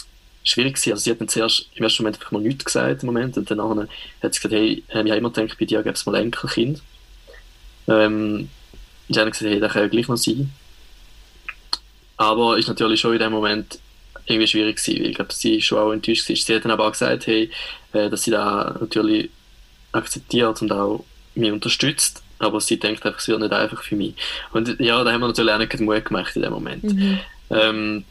schwierig 0.44 0.74
gewesen. 0.74 0.92
Also 0.92 1.04
sie 1.04 1.10
hat 1.10 1.20
dann 1.20 1.28
zuerst 1.28 1.68
im 1.74 1.84
ersten 1.84 2.02
Moment 2.02 2.16
einfach 2.16 2.32
mal 2.32 2.42
nichts 2.42 2.64
gesagt 2.64 3.02
im 3.02 3.06
Moment 3.06 3.36
und 3.36 3.50
dann 3.50 3.88
hat 4.22 4.34
sie 4.34 4.40
gesagt, 4.40 4.54
hey, 4.54 4.84
ich 4.86 4.94
habe 4.94 5.08
immer 5.08 5.30
gedacht, 5.30 5.58
bei 5.58 5.64
dir 5.64 5.82
gäbe 5.82 5.94
es 5.94 6.06
mal 6.06 6.14
Enkelkind. 6.16 6.82
Ähm, 7.88 8.48
ich 9.08 9.18
habe 9.18 9.30
gesagt, 9.30 9.50
hey, 9.50 9.60
das 9.60 9.72
kann 9.72 9.82
ja 9.82 9.88
gleich 9.88 10.08
noch 10.08 10.16
sein. 10.16 10.50
aber 12.16 12.58
ist 12.58 12.68
natürlich 12.68 13.00
schon 13.00 13.14
in 13.14 13.18
dem 13.18 13.32
Moment 13.32 13.78
irgendwie 14.26 14.46
schwierig 14.48 14.76
gewesen, 14.76 15.00
weil 15.00 15.10
ich 15.10 15.16
glaube, 15.16 15.32
sie 15.32 15.60
schon 15.60 15.78
auch 15.78 15.92
enttäuscht 15.92 16.28
war. 16.28 16.36
Sie 16.36 16.54
hat 16.54 16.64
dann 16.64 16.72
aber 16.72 16.86
auch 16.86 16.92
gesagt, 16.92 17.26
hey, 17.26 17.50
äh, 17.92 18.08
dass 18.08 18.22
sie 18.22 18.30
da 18.30 18.76
natürlich 18.80 19.30
akzeptiert 19.92 20.60
und 20.62 20.72
auch 20.72 21.04
mich 21.34 21.52
unterstützt, 21.52 22.22
aber 22.44 22.60
sie 22.60 22.78
denkt 22.78 23.04
einfach, 23.04 23.20
es 23.20 23.28
wird 23.28 23.40
nicht 23.40 23.52
einfach 23.52 23.82
für 23.82 23.96
mich. 23.96 24.14
Und 24.52 24.78
ja, 24.80 25.02
da 25.02 25.12
haben 25.12 25.20
wir 25.20 25.28
natürlich 25.28 25.52
auch 25.52 25.58
nicht 25.58 25.80
Mut 25.80 26.04
gemacht 26.04 26.36
in 26.36 26.42
dem 26.42 26.52
Moment. 26.52 26.84
Mhm. 26.84 27.18
Ähm, 27.50 28.04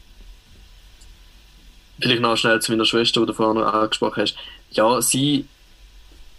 vielleicht 2.00 2.20
noch 2.20 2.36
schnell 2.36 2.60
zu 2.60 2.72
meiner 2.72 2.84
Schwester, 2.84 3.20
die 3.20 3.26
du 3.26 3.32
vorhin 3.32 3.60
noch 3.60 3.72
angesprochen 3.72 4.22
hast. 4.22 4.36
Ja, 4.70 5.00
sie, 5.00 5.46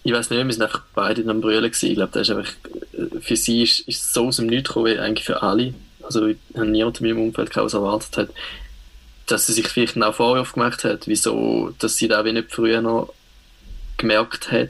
ich 0.04 0.14
weiß 0.14 0.30
nicht, 0.30 0.46
wir 0.46 0.54
sind 0.54 0.64
einfach 0.64 0.84
beide 0.94 1.22
in 1.22 1.30
einem 1.30 1.42
Brüllen 1.42 1.64
gewesen. 1.64 1.90
Ich 1.90 1.96
glaube, 1.96 2.12
das 2.14 2.30
ist 2.30 2.36
einfach, 2.36 2.54
für 3.22 3.36
sie 3.36 3.64
ist, 3.64 3.82
ist 3.82 4.14
so 4.14 4.28
aus 4.28 4.38
dem 4.38 4.48
Nichts 4.48 4.70
gekommen, 4.70 4.88
wie 4.88 5.00
eigentlich 5.00 5.26
für 5.26 5.42
alle. 5.42 5.74
Also, 6.04 6.28
ich 6.28 6.38
habe 6.56 6.68
niemand 6.68 7.00
in 7.02 7.08
meinem 7.08 7.24
Umfeld 7.24 7.56
was 7.56 7.74
erwartet 7.74 8.18
hat, 8.18 8.30
dass 9.26 9.48
sie 9.48 9.54
sich 9.54 9.68
vielleicht 9.68 10.02
auch 10.02 10.14
Vorwürfe 10.14 10.54
gemacht 10.54 10.84
hat, 10.84 11.08
wieso, 11.08 11.74
dass 11.80 11.98
sie 11.98 12.08
da 12.08 12.24
wie 12.26 12.34
nicht 12.34 12.52
früher 12.52 12.82
noch 12.82 13.12
gemerkt 13.98 14.52
hat. 14.52 14.70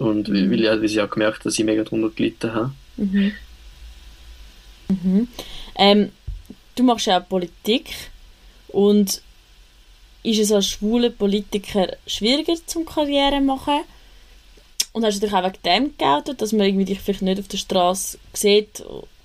Und 0.00 0.30
mhm. 0.30 0.50
weil, 0.50 0.60
ja, 0.60 0.80
weil 0.80 0.88
sie 0.88 1.00
auch 1.00 1.10
gemerkt 1.10 1.44
dass 1.44 1.58
ich 1.58 1.64
mega 1.64 1.84
darunter 1.84 2.08
gelitten 2.08 2.54
habe. 2.54 2.72
Mhm. 2.96 3.32
Mhm. 4.88 5.28
Ähm, 5.76 6.10
du 6.74 6.82
machst 6.82 7.06
ja 7.06 7.20
auch 7.20 7.28
Politik 7.28 7.90
und 8.68 9.20
ist 10.22 10.38
es 10.38 10.52
als 10.52 10.68
schwuler 10.68 11.10
Politiker 11.10 11.88
schwieriger 12.06 12.54
zum 12.64 12.86
Karriere 12.86 13.42
machen? 13.42 13.80
Und 14.92 15.04
hast 15.04 15.16
du 15.16 15.26
dich 15.26 15.34
auch 15.34 15.44
wegen 15.44 15.62
dem 15.64 15.96
geoutet, 15.98 16.40
dass 16.40 16.52
man 16.52 16.66
irgendwie 16.66 16.86
dich 16.86 17.00
vielleicht 17.00 17.22
nicht 17.22 17.38
auf 17.38 17.48
der 17.48 17.58
Straße 17.58 18.18
sieht 18.32 18.82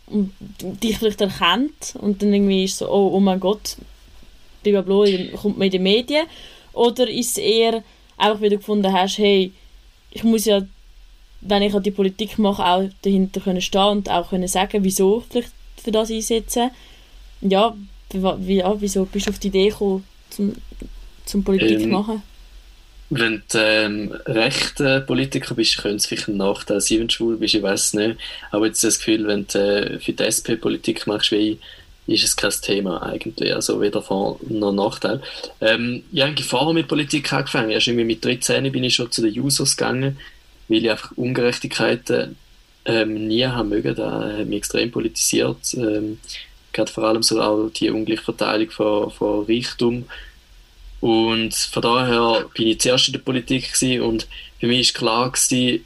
und 0.07 0.33
dich 0.59 0.97
vielleicht 0.97 1.21
erkennt 1.21 1.95
und 1.99 2.21
dann 2.21 2.33
irgendwie 2.33 2.65
ist 2.65 2.79
so, 2.79 2.89
oh, 2.89 3.11
oh 3.13 3.19
mein 3.21 3.39
Gott, 3.39 3.77
blablabla, 4.61 5.37
kommt 5.37 5.57
man 5.57 5.67
in 5.67 5.71
die 5.71 5.79
Medien? 5.79 6.27
Oder 6.73 7.09
ist 7.09 7.31
es 7.31 7.37
eher 7.37 7.81
einfach, 8.17 8.41
wie 8.41 8.49
du 8.49 8.57
gefunden 8.57 8.91
hast, 8.91 9.17
hey, 9.19 9.53
ich 10.15 10.23
muss 10.23 10.45
ja, 10.45 10.61
wenn 11.41 11.61
ich 11.61 11.73
an 11.73 11.83
die 11.83 11.91
Politik 11.91 12.39
mache, 12.39 12.63
auch 12.63 12.89
dahinter 13.01 13.41
können 13.41 13.61
stehen 13.61 13.89
und 13.89 14.09
auch 14.09 14.29
können 14.29 14.47
sagen, 14.47 14.83
wieso 14.83 15.23
vielleicht 15.29 15.51
für 15.83 15.91
das 15.91 16.09
einsetzen. 16.09 16.71
Ja, 17.41 17.75
wie, 18.11 18.55
ja 18.55 18.73
wieso 18.79 19.05
bist 19.05 19.27
du 19.27 19.31
auf 19.31 19.39
die 19.39 19.49
Idee 19.49 19.69
gekommen, 19.69 20.05
zum, 20.29 20.53
zum 21.25 21.43
Politik 21.43 21.81
ähm, 21.81 21.89
machen? 21.89 22.23
Wenn 23.09 23.43
du 23.51 23.59
ähm, 23.59 24.13
rechter 24.25 25.01
Politiker 25.01 25.53
bist, 25.53 25.77
könnte 25.77 25.97
es 25.97 26.05
vielleicht 26.05 26.29
ein 26.29 26.37
Nachteil 26.37 26.79
sein, 26.79 26.99
wenn 26.99 27.07
du 27.07 27.13
schwul 27.13 27.37
bist, 27.37 27.53
ich 27.53 27.61
weiß 27.61 27.83
es 27.87 27.93
nicht. 27.93 28.17
Aber 28.51 28.67
jetzt 28.67 28.85
das 28.85 28.99
Gefühl, 28.99 29.27
wenn 29.27 29.45
du 29.47 29.59
äh, 29.59 29.99
für 29.99 30.13
die 30.13 30.23
SP 30.23 30.55
Politik 30.55 31.05
machst, 31.07 31.31
wie 31.31 31.35
ich, 31.35 31.57
ist 32.07 32.23
es 32.23 32.35
kein 32.35 32.51
Thema 32.61 33.01
eigentlich. 33.01 33.53
Also 33.53 33.81
weder 33.81 34.01
Vor- 34.01 34.39
noch 34.47 34.71
Nachteil. 34.71 35.21
Ähm, 35.61 36.03
ich 36.11 36.21
habe 36.21 36.41
vorher 36.43 36.73
mit 36.73 36.87
Politik 36.87 37.31
angefangen. 37.33 37.71
Erst 37.71 37.87
irgendwie 37.87 38.05
mit 38.05 38.23
13 38.23 38.71
bin 38.71 38.83
ich 38.83 38.95
schon 38.95 39.11
zu 39.11 39.21
den 39.21 39.39
Users 39.39 39.75
gegangen, 39.75 40.17
weil 40.67 40.83
ich 40.83 40.91
einfach 40.91 41.11
Ungerechtigkeiten 41.15 42.35
ähm, 42.85 43.27
nie 43.27 43.45
haben 43.45 43.69
mögen. 43.69 43.95
Da 43.95 44.37
hat 44.37 44.47
mich 44.47 44.57
extrem 44.57 44.91
politisiert. 44.91 45.73
Ähm, 45.73 46.19
gerade 46.73 46.91
vor 46.91 47.05
allem 47.05 47.23
so 47.23 47.41
auch 47.41 47.69
die 47.69 47.89
ungleiche 47.89 48.21
Verteilung 48.23 48.69
von, 48.69 49.09
von 49.09 49.45
Reichtum 49.45 50.05
und 51.05 51.53
von 51.53 51.81
daher 51.83 52.45
bin 52.55 52.67
ich 52.67 52.79
zuerst 52.79 53.07
in 53.07 53.13
der 53.13 53.19
Politik 53.19 53.71
gewesen 53.73 54.01
und 54.01 54.27
für 54.59 54.67
mich 54.67 54.93
war 54.93 54.99
klar 54.99 55.31
gewesen, 55.31 55.85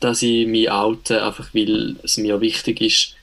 dass 0.00 0.22
ich 0.22 0.46
mich 0.46 0.70
oute, 0.70 1.22
einfach 1.22 1.48
weil 1.52 1.96
es 2.02 2.16
mir 2.16 2.40
wichtig 2.40 2.80
ist, 2.80 3.14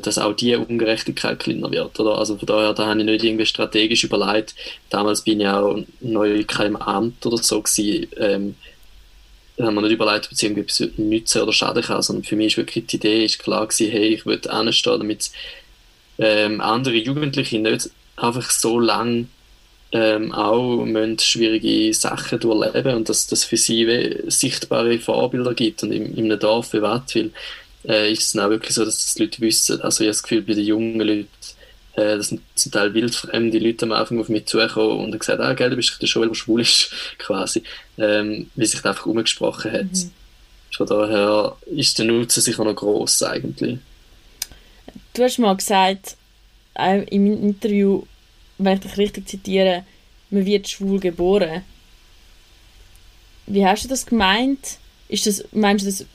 dass 0.00 0.18
auch 0.18 0.32
diese 0.32 0.58
Ungerechtigkeit 0.58 1.38
kleiner 1.38 1.70
wird. 1.70 1.98
Oder? 2.00 2.18
Also 2.18 2.36
von 2.36 2.46
daher, 2.46 2.72
da 2.72 2.86
habe 2.86 3.00
ich 3.00 3.06
nicht 3.06 3.24
irgendwie 3.24 3.46
strategisch 3.46 4.04
überlegt. 4.04 4.54
Damals 4.88 5.22
bin 5.22 5.40
ich 5.40 5.46
auch 5.46 5.78
neu 6.00 6.34
in 6.34 6.46
keinem 6.46 6.76
Amt 6.76 7.24
oder 7.24 7.38
so 7.38 7.62
gewesen. 7.62 8.08
Ähm, 8.16 8.54
da 9.56 9.66
haben 9.66 9.74
wir 9.74 9.82
nicht 9.82 9.92
überlegt, 9.92 10.26
ob 10.26 10.32
es 10.32 10.42
irgendetwas 10.42 10.88
nützen 10.96 11.42
oder 11.42 11.52
schaden 11.52 11.82
kann, 11.82 12.02
sondern 12.02 12.24
für 12.24 12.36
mich 12.36 12.48
ist 12.48 12.56
wirklich 12.56 12.86
die 12.86 12.96
Idee 12.96 13.24
ist 13.24 13.38
klar 13.38 13.66
gewesen, 13.66 13.90
hey, 13.90 14.08
ich 14.08 14.26
will 14.26 14.40
anstehen, 14.48 14.98
damit 14.98 15.30
ähm, 16.18 16.60
andere 16.60 16.96
Jugendliche 16.96 17.58
nicht 17.58 17.90
einfach 18.16 18.50
so 18.50 18.78
lange 18.80 19.26
ähm, 19.92 20.32
auch 20.32 20.84
müssen 20.84 21.18
schwierige 21.18 21.92
Sachen 21.94 22.38
durchleben 22.38 22.94
und 22.94 23.08
dass 23.08 23.26
das 23.26 23.44
für 23.44 23.56
sie 23.56 24.16
sichtbare 24.28 24.98
Vorbilder 24.98 25.54
gibt. 25.54 25.82
Und 25.82 25.92
in, 25.92 26.16
in 26.16 26.26
einem 26.26 26.38
Dorf 26.38 26.72
wie 26.72 26.82
Wattwil 26.82 27.32
äh, 27.86 28.12
ist 28.12 28.34
es 28.34 28.40
auch 28.40 28.50
wirklich 28.50 28.74
so, 28.74 28.84
dass 28.84 28.98
das 28.98 29.14
die 29.14 29.22
Leute 29.24 29.40
wissen. 29.40 29.80
Also 29.82 30.02
ich 30.02 30.06
habe 30.06 30.12
das 30.12 30.22
Gefühl, 30.22 30.42
bei 30.42 30.54
den 30.54 30.64
jungen 30.64 31.00
Leuten, 31.00 31.28
äh, 31.94 32.16
das 32.16 32.28
sind 32.28 32.42
zum 32.54 32.72
Teil 32.72 32.94
wildfremde 32.94 33.58
Leute 33.58 33.86
am 33.86 33.92
Anfang 33.92 34.20
auf 34.20 34.28
mich 34.28 34.46
zugekommen 34.46 34.98
und 34.98 35.12
haben 35.12 35.18
gesagt, 35.18 35.40
ah, 35.40 35.54
gell, 35.54 35.70
du 35.70 35.76
bist 35.76 36.00
der 36.00 36.06
schon, 36.06 36.28
der 36.28 36.34
schwul 36.34 36.60
ist, 36.60 36.90
quasi. 37.18 37.62
Ähm, 37.98 38.50
wie 38.54 38.66
sich 38.66 38.80
das 38.80 38.86
einfach 38.86 39.06
umgesprochen 39.06 39.72
hat. 39.72 39.92
Mhm. 39.92 40.10
Von 40.76 40.86
daher 40.86 41.56
ist 41.66 41.98
der 41.98 42.06
Nutzen 42.06 42.40
sicher 42.40 42.64
noch 42.64 42.76
gross 42.76 43.22
eigentlich. 43.22 43.78
Du 45.14 45.22
hast 45.22 45.38
mal 45.38 45.56
gesagt, 45.56 46.16
äh, 46.78 47.02
im 47.04 47.26
Interview, 47.26 48.04
wenn 48.58 48.74
ich 48.74 48.80
dich 48.80 48.96
richtig 48.96 49.28
zitiere, 49.28 49.84
man 50.30 50.46
wird 50.46 50.68
schwul 50.68 51.00
geboren. 51.00 51.64
Wie 53.46 53.66
hast 53.66 53.84
du 53.84 53.88
das 53.88 54.06
gemeint? 54.06 54.78
Ist 55.08 55.26
das, 55.26 55.44
meinst 55.50 55.84
du 55.84 55.90
das, 55.90 56.06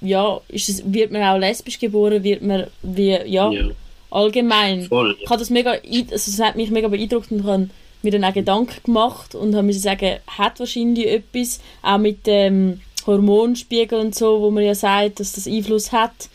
ja, 0.00 0.40
ist 0.48 0.68
das, 0.68 0.82
wird 0.92 1.12
man 1.12 1.22
auch 1.22 1.38
lesbisch 1.38 1.78
geboren, 1.78 2.22
wird 2.22 2.42
man, 2.42 2.66
wie, 2.82 3.18
ja, 3.26 3.50
ja. 3.50 3.70
allgemein. 4.10 4.84
Voll, 4.84 5.16
ja. 5.18 5.22
Ich 5.22 5.28
das 5.28 5.50
mega, 5.50 5.72
also 5.72 6.10
das 6.10 6.40
hat 6.40 6.56
mich 6.56 6.70
mega 6.70 6.88
beeindruckt 6.88 7.30
und 7.30 7.44
habe 7.44 7.68
mir 8.02 8.12
dann 8.12 8.24
auch 8.24 8.32
Gedanken 8.34 8.82
gemacht 8.84 9.34
und 9.34 9.54
habe 9.54 9.66
mir 9.66 9.74
sagen, 9.74 10.16
hat 10.26 10.58
wahrscheinlich 10.58 11.06
etwas, 11.06 11.60
auch 11.82 11.98
mit 11.98 12.26
dem 12.26 12.80
Hormonspiegel 13.06 13.98
und 13.98 14.14
so, 14.14 14.40
wo 14.40 14.50
man 14.50 14.64
ja 14.64 14.74
sagt, 14.74 15.20
dass 15.20 15.32
das 15.32 15.46
Einfluss 15.46 15.92
hat. 15.92 16.28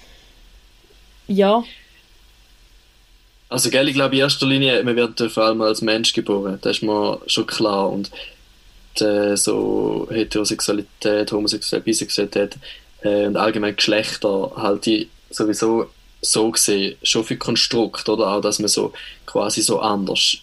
Ja. 1.28 1.64
Also, 3.50 3.70
gell, 3.70 3.88
ich 3.88 3.94
glaube, 3.94 4.16
in 4.16 4.22
erster 4.22 4.46
Linie, 4.46 4.84
man 4.84 4.96
wird 4.96 5.20
vor 5.32 5.44
allem 5.44 5.62
als 5.62 5.82
Mensch 5.82 6.14
geboren. 6.14 6.60
Das 6.62 6.78
ist 6.78 6.84
mir 6.84 7.20
schon 7.28 7.48
klar. 7.48 7.90
Und 7.90 8.12
die, 9.00 9.38
so 9.38 10.08
Heterosexualität, 10.12 11.32
Homosexualität, 11.32 11.86
Bisexualität 11.86 12.58
äh, 13.06 13.28
und 13.28 13.38
allgemein 13.38 13.76
Geschlechter 13.76 14.52
halte 14.56 14.92
ich 14.92 15.08
sowieso 15.30 15.90
so 16.22 16.52
gesehen 16.52 16.96
schon 17.04 17.24
für 17.24 17.38
Konstrukt, 17.38 18.10
oder 18.10 18.28
auch, 18.28 18.42
dass 18.42 18.60
man 18.60 18.68
so 18.68 18.94
quasi 19.26 19.62
so 19.62 19.80
anders 19.80 20.38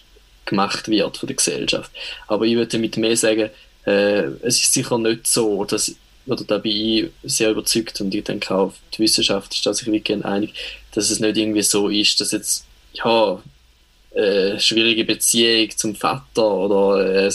gemacht 0.45 0.87
wird 0.87 1.17
von 1.17 1.27
der 1.27 1.35
Gesellschaft. 1.35 1.91
Aber 2.27 2.45
ich 2.45 2.55
würde 2.55 2.71
damit 2.71 2.97
mehr 2.97 3.17
sagen, 3.17 3.49
äh, 3.85 4.23
es 4.41 4.61
ist 4.61 4.73
sicher 4.73 4.97
nicht 4.97 5.27
so, 5.27 5.65
dass 5.65 5.95
oder 6.25 6.45
da 6.45 6.57
bin 6.57 6.71
ich 6.71 7.09
sehr 7.23 7.51
überzeugt 7.51 7.99
und 7.99 8.15
ich 8.15 8.23
denke 8.23 8.55
auch, 8.55 8.73
die 8.93 8.99
Wissenschaft 8.99 9.53
ist 9.53 9.65
da 9.65 9.73
sich 9.73 9.91
wirklich 9.91 10.23
einig, 10.23 10.53
dass 10.93 11.09
es 11.09 11.19
nicht 11.19 11.35
irgendwie 11.35 11.63
so 11.63 11.89
ist, 11.89 12.21
dass 12.21 12.31
jetzt 12.31 12.65
ja, 12.93 13.41
äh, 14.13 14.57
schwierige 14.57 15.03
Beziehung 15.03 15.69
zum 15.75 15.95
Vater 15.95 16.49
oder 16.49 17.25
äh, 17.25 17.31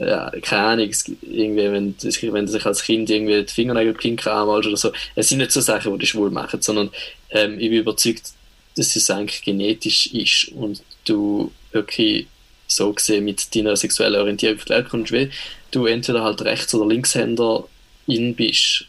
ja, 0.00 0.30
keine 0.42 0.62
Ahnung, 0.62 0.90
irgendwie, 1.22 1.72
wenn, 1.72 1.94
wenn 1.98 2.46
du 2.46 2.52
sich 2.52 2.66
als 2.66 2.82
Kind 2.82 3.10
irgendwie 3.10 3.44
die 3.44 3.52
Fingernägel 3.52 3.94
pink 3.94 4.26
anmalst 4.26 4.68
oder 4.68 4.76
so. 4.76 4.92
Es 5.14 5.28
sind 5.28 5.38
nicht 5.38 5.52
so 5.52 5.60
Sachen, 5.60 5.92
die 5.92 5.98
dich 5.98 6.10
schwul 6.10 6.30
machen, 6.30 6.62
sondern 6.62 6.90
ähm, 7.30 7.58
ich 7.58 7.70
bin 7.70 7.80
überzeugt, 7.80 8.22
dass 8.76 8.94
es 8.94 9.10
eigentlich 9.10 9.42
genetisch 9.42 10.06
ist 10.12 10.52
und 10.52 10.82
du 11.04 11.50
wirklich 11.72 12.26
so 12.68 12.92
gesehen 12.92 13.24
mit 13.24 13.54
deiner 13.54 13.76
sexuellen 13.76 14.20
Orientierung 14.20 14.60
Welt 14.68 14.88
kommst, 14.88 15.12
wie 15.12 15.30
du 15.70 15.86
entweder 15.86 16.22
halt 16.22 16.42
Rechts- 16.42 16.74
oder 16.74 16.86
Linkshänder 16.86 17.64
in 18.06 18.34
bist. 18.34 18.84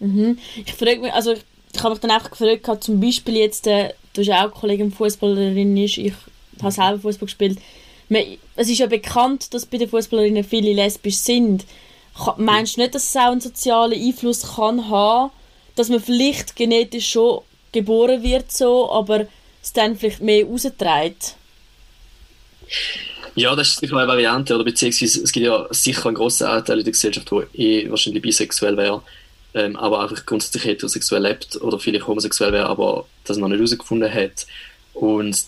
Mhm. 0.00 0.38
Ich 0.64 0.72
frage 0.72 1.00
mich, 1.00 1.12
also 1.12 1.32
ich 1.32 1.80
habe 1.80 1.90
mich 1.90 2.00
dann 2.00 2.10
einfach 2.10 2.30
gefragt, 2.30 2.82
zum 2.82 3.00
Beispiel 3.00 3.36
jetzt, 3.36 3.66
äh, 3.66 3.90
du 4.14 4.20
bist 4.20 4.30
auch 4.30 4.36
eine 4.36 4.50
Kollegin 4.50 4.90
Fußballerin, 4.90 5.76
ist, 5.76 5.98
ich 5.98 6.14
habe 6.60 6.72
selber 6.72 6.98
Fußball 6.98 7.26
gespielt. 7.26 7.58
Es 8.10 8.68
ist 8.68 8.78
ja 8.78 8.86
bekannt, 8.86 9.52
dass 9.54 9.66
bei 9.66 9.78
den 9.78 9.88
Fußballerinnen 9.88 10.44
viele 10.44 10.72
lesbisch 10.72 11.16
sind. 11.16 11.64
Meinst 12.36 12.76
du 12.76 12.80
nicht, 12.80 12.94
dass 12.94 13.08
es 13.08 13.16
auch 13.16 13.30
einen 13.30 13.40
sozialen 13.40 14.00
Einfluss 14.00 14.56
kann 14.56 14.88
haben, 14.88 15.30
dass 15.76 15.88
man 15.88 16.00
vielleicht 16.00 16.56
genetisch 16.56 17.10
schon 17.10 17.42
geboren 17.72 18.22
wird 18.22 18.50
so, 18.50 18.90
aber 18.90 19.26
es 19.62 19.72
dann 19.72 19.96
vielleicht 19.96 20.20
mehr 20.20 20.44
rausträgt? 20.44 21.36
Ja, 23.36 23.54
das 23.54 23.68
ist 23.68 23.80
sicher 23.80 23.96
eine 23.96 24.08
Variante, 24.08 24.54
oder 24.54 24.64
beziehungsweise 24.64 25.22
es 25.22 25.30
gibt 25.30 25.46
ja 25.46 25.66
sicher 25.70 26.06
einen 26.06 26.16
grossen 26.16 26.48
Anteil 26.48 26.78
in 26.78 26.84
der 26.84 26.92
Gesellschaft, 26.92 27.30
der 27.30 27.46
eh 27.54 27.88
wahrscheinlich 27.88 28.22
bisexuell 28.22 28.76
wäre 28.76 29.02
ähm, 29.54 29.76
aber 29.76 30.00
einfach 30.02 30.24
grundsätzlich 30.26 30.64
heterosexuell 30.64 31.22
lebt 31.22 31.60
oder 31.60 31.78
vielleicht 31.78 32.06
homosexuell 32.06 32.52
wäre, 32.52 32.66
aber 32.66 33.06
das 33.24 33.36
noch 33.36 33.48
nicht 33.48 33.58
herausgefunden 33.58 34.12
hat. 34.12 34.46
Und 34.94 35.44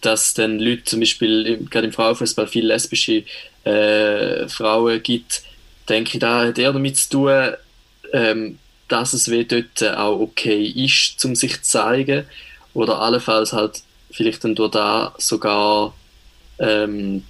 dass 0.00 0.34
dann 0.34 0.58
Leute 0.58 0.84
zum 0.84 1.00
Beispiel 1.00 1.66
gerade 1.70 1.86
im 1.86 1.92
Frauenfußball 1.92 2.46
viele 2.46 2.68
lesbische 2.68 3.24
äh, 3.64 4.48
Frauen 4.48 5.02
gibt, 5.02 5.42
denke 5.88 6.14
ich, 6.14 6.20
da 6.20 6.46
hat 6.46 6.58
eher 6.58 6.72
damit 6.72 6.96
zu 6.96 7.10
tun, 7.10 7.52
ähm, 8.12 8.58
dass 8.88 9.12
es 9.12 9.30
wie 9.30 9.44
dort 9.44 9.82
auch 9.96 10.20
okay 10.20 10.64
ist, 10.64 11.24
um 11.24 11.34
sich 11.34 11.62
zu 11.62 11.70
zeigen. 11.70 12.24
Oder 12.74 13.00
allenfalls 13.00 13.52
halt 13.52 13.82
vielleicht 14.10 14.44
dann 14.44 14.54
durch 14.54 14.70
da 14.70 15.14
sogar 15.18 15.94
ähm, 16.58 17.24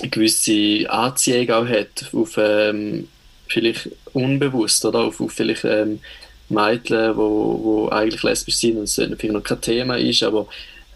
eine 0.00 0.10
gewisse 0.10 0.88
Anziehung 0.90 1.50
auch 1.50 1.68
hat 1.68 2.10
auf 2.12 2.36
ähm, 2.38 3.08
vielleicht 3.48 3.90
unbewusst 4.12 4.84
oder? 4.84 5.00
Auf, 5.00 5.20
auf 5.20 5.32
vielleicht 5.32 5.64
ähm, 5.64 6.00
Mädchen, 6.48 7.16
wo, 7.16 7.60
wo 7.62 7.88
eigentlich 7.88 8.22
lesbisch 8.22 8.56
sind 8.56 8.76
und 8.76 8.84
es 8.84 8.94
vielleicht 8.94 9.24
noch 9.24 9.42
kein 9.42 9.60
Thema 9.60 9.96
ist, 9.96 10.22
aber 10.22 10.46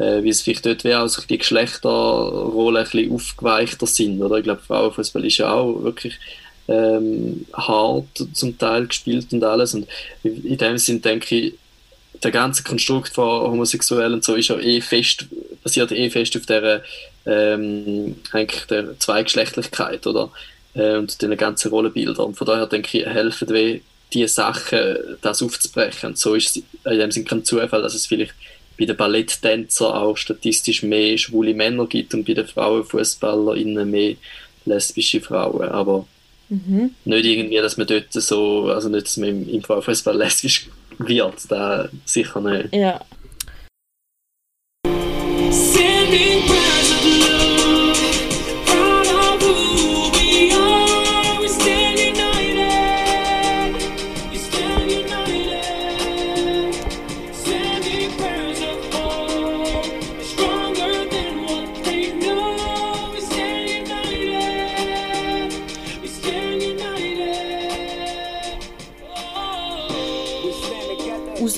äh, 0.00 0.22
wie 0.22 0.30
es 0.30 0.40
vielleicht 0.40 0.64
dort 0.64 0.82
wäre, 0.82 1.00
also 1.00 1.22
die 1.28 1.38
Geschlechterrollen 1.38 2.84
ein 2.84 2.90
bisschen 2.90 3.12
aufgeweichter 3.12 3.86
sind. 3.86 4.22
Oder? 4.22 4.38
Ich 4.38 4.44
glaube, 4.44 4.62
Frauenfußball 4.66 5.24
ist 5.26 5.38
ja 5.38 5.52
auch 5.52 5.82
wirklich 5.82 6.18
ähm, 6.68 7.46
hart 7.52 8.26
zum 8.32 8.56
Teil 8.56 8.86
gespielt 8.86 9.32
und 9.32 9.44
alles. 9.44 9.74
Und 9.74 9.86
in 10.22 10.56
dem 10.56 10.78
Sinn 10.78 11.02
denke 11.02 11.36
ich, 11.36 11.54
der 12.22 12.30
ganze 12.30 12.62
Konstrukt 12.62 13.10
von 13.10 13.50
Homosexuellen 13.50 14.22
so 14.22 14.34
ist 14.34 14.48
ja 14.48 14.58
eh 14.58 14.80
fest, 14.80 15.26
basiert 15.62 15.92
eh 15.92 16.10
fest 16.10 16.36
auf 16.36 16.46
der, 16.46 16.82
ähm, 17.26 18.16
eigentlich 18.32 18.64
der 18.66 18.98
Zweigeschlechtlichkeit 18.98 20.06
oder 20.06 20.30
äh, 20.74 20.96
und 20.96 21.20
den 21.20 21.36
ganzen 21.36 21.70
Rollenbildern. 21.70 22.26
Und 22.26 22.36
von 22.36 22.46
daher 22.46 22.66
denke 22.66 22.98
ich, 22.98 23.06
helfen 23.06 23.48
wir 23.48 23.80
diese 24.12 24.28
Sachen, 24.28 24.96
das 25.20 25.42
aufzubrechen. 25.42 26.10
Und 26.10 26.18
so 26.18 26.34
ist 26.34 26.56
es 26.56 26.62
in 26.90 26.98
dem 26.98 27.10
Sinne 27.10 27.26
kein 27.26 27.44
Zufall, 27.44 27.82
dass 27.82 27.94
es 27.94 28.06
vielleicht 28.06 28.34
bei 28.80 28.86
den 28.86 28.96
Balletttänzern 28.96 29.92
auch 29.92 30.16
statistisch 30.16 30.82
mehr 30.82 31.18
schwule 31.18 31.54
Männer 31.54 31.86
gibt 31.86 32.14
und 32.14 32.26
bei 32.26 32.34
den 32.34 32.46
FrauenfußballerInnen 32.46 33.90
mehr 33.90 34.14
lesbische 34.64 35.20
Frauen. 35.20 35.68
Aber 35.68 36.06
mhm. 36.48 36.90
nicht 37.04 37.24
irgendwie, 37.26 37.56
dass 37.56 37.76
man 37.76 37.86
dort 37.86 38.12
so, 38.12 38.70
also 38.70 38.88
nicht, 38.88 39.06
dass 39.06 39.18
man 39.18 39.28
im, 39.28 39.48
im 39.48 39.62
Frauenfußball 39.62 40.16
lesbisch 40.18 40.68
wird, 40.98 41.34
da 41.50 41.88
sicher 42.06 42.40
nicht. 42.40 42.74
Ja. 42.74 43.00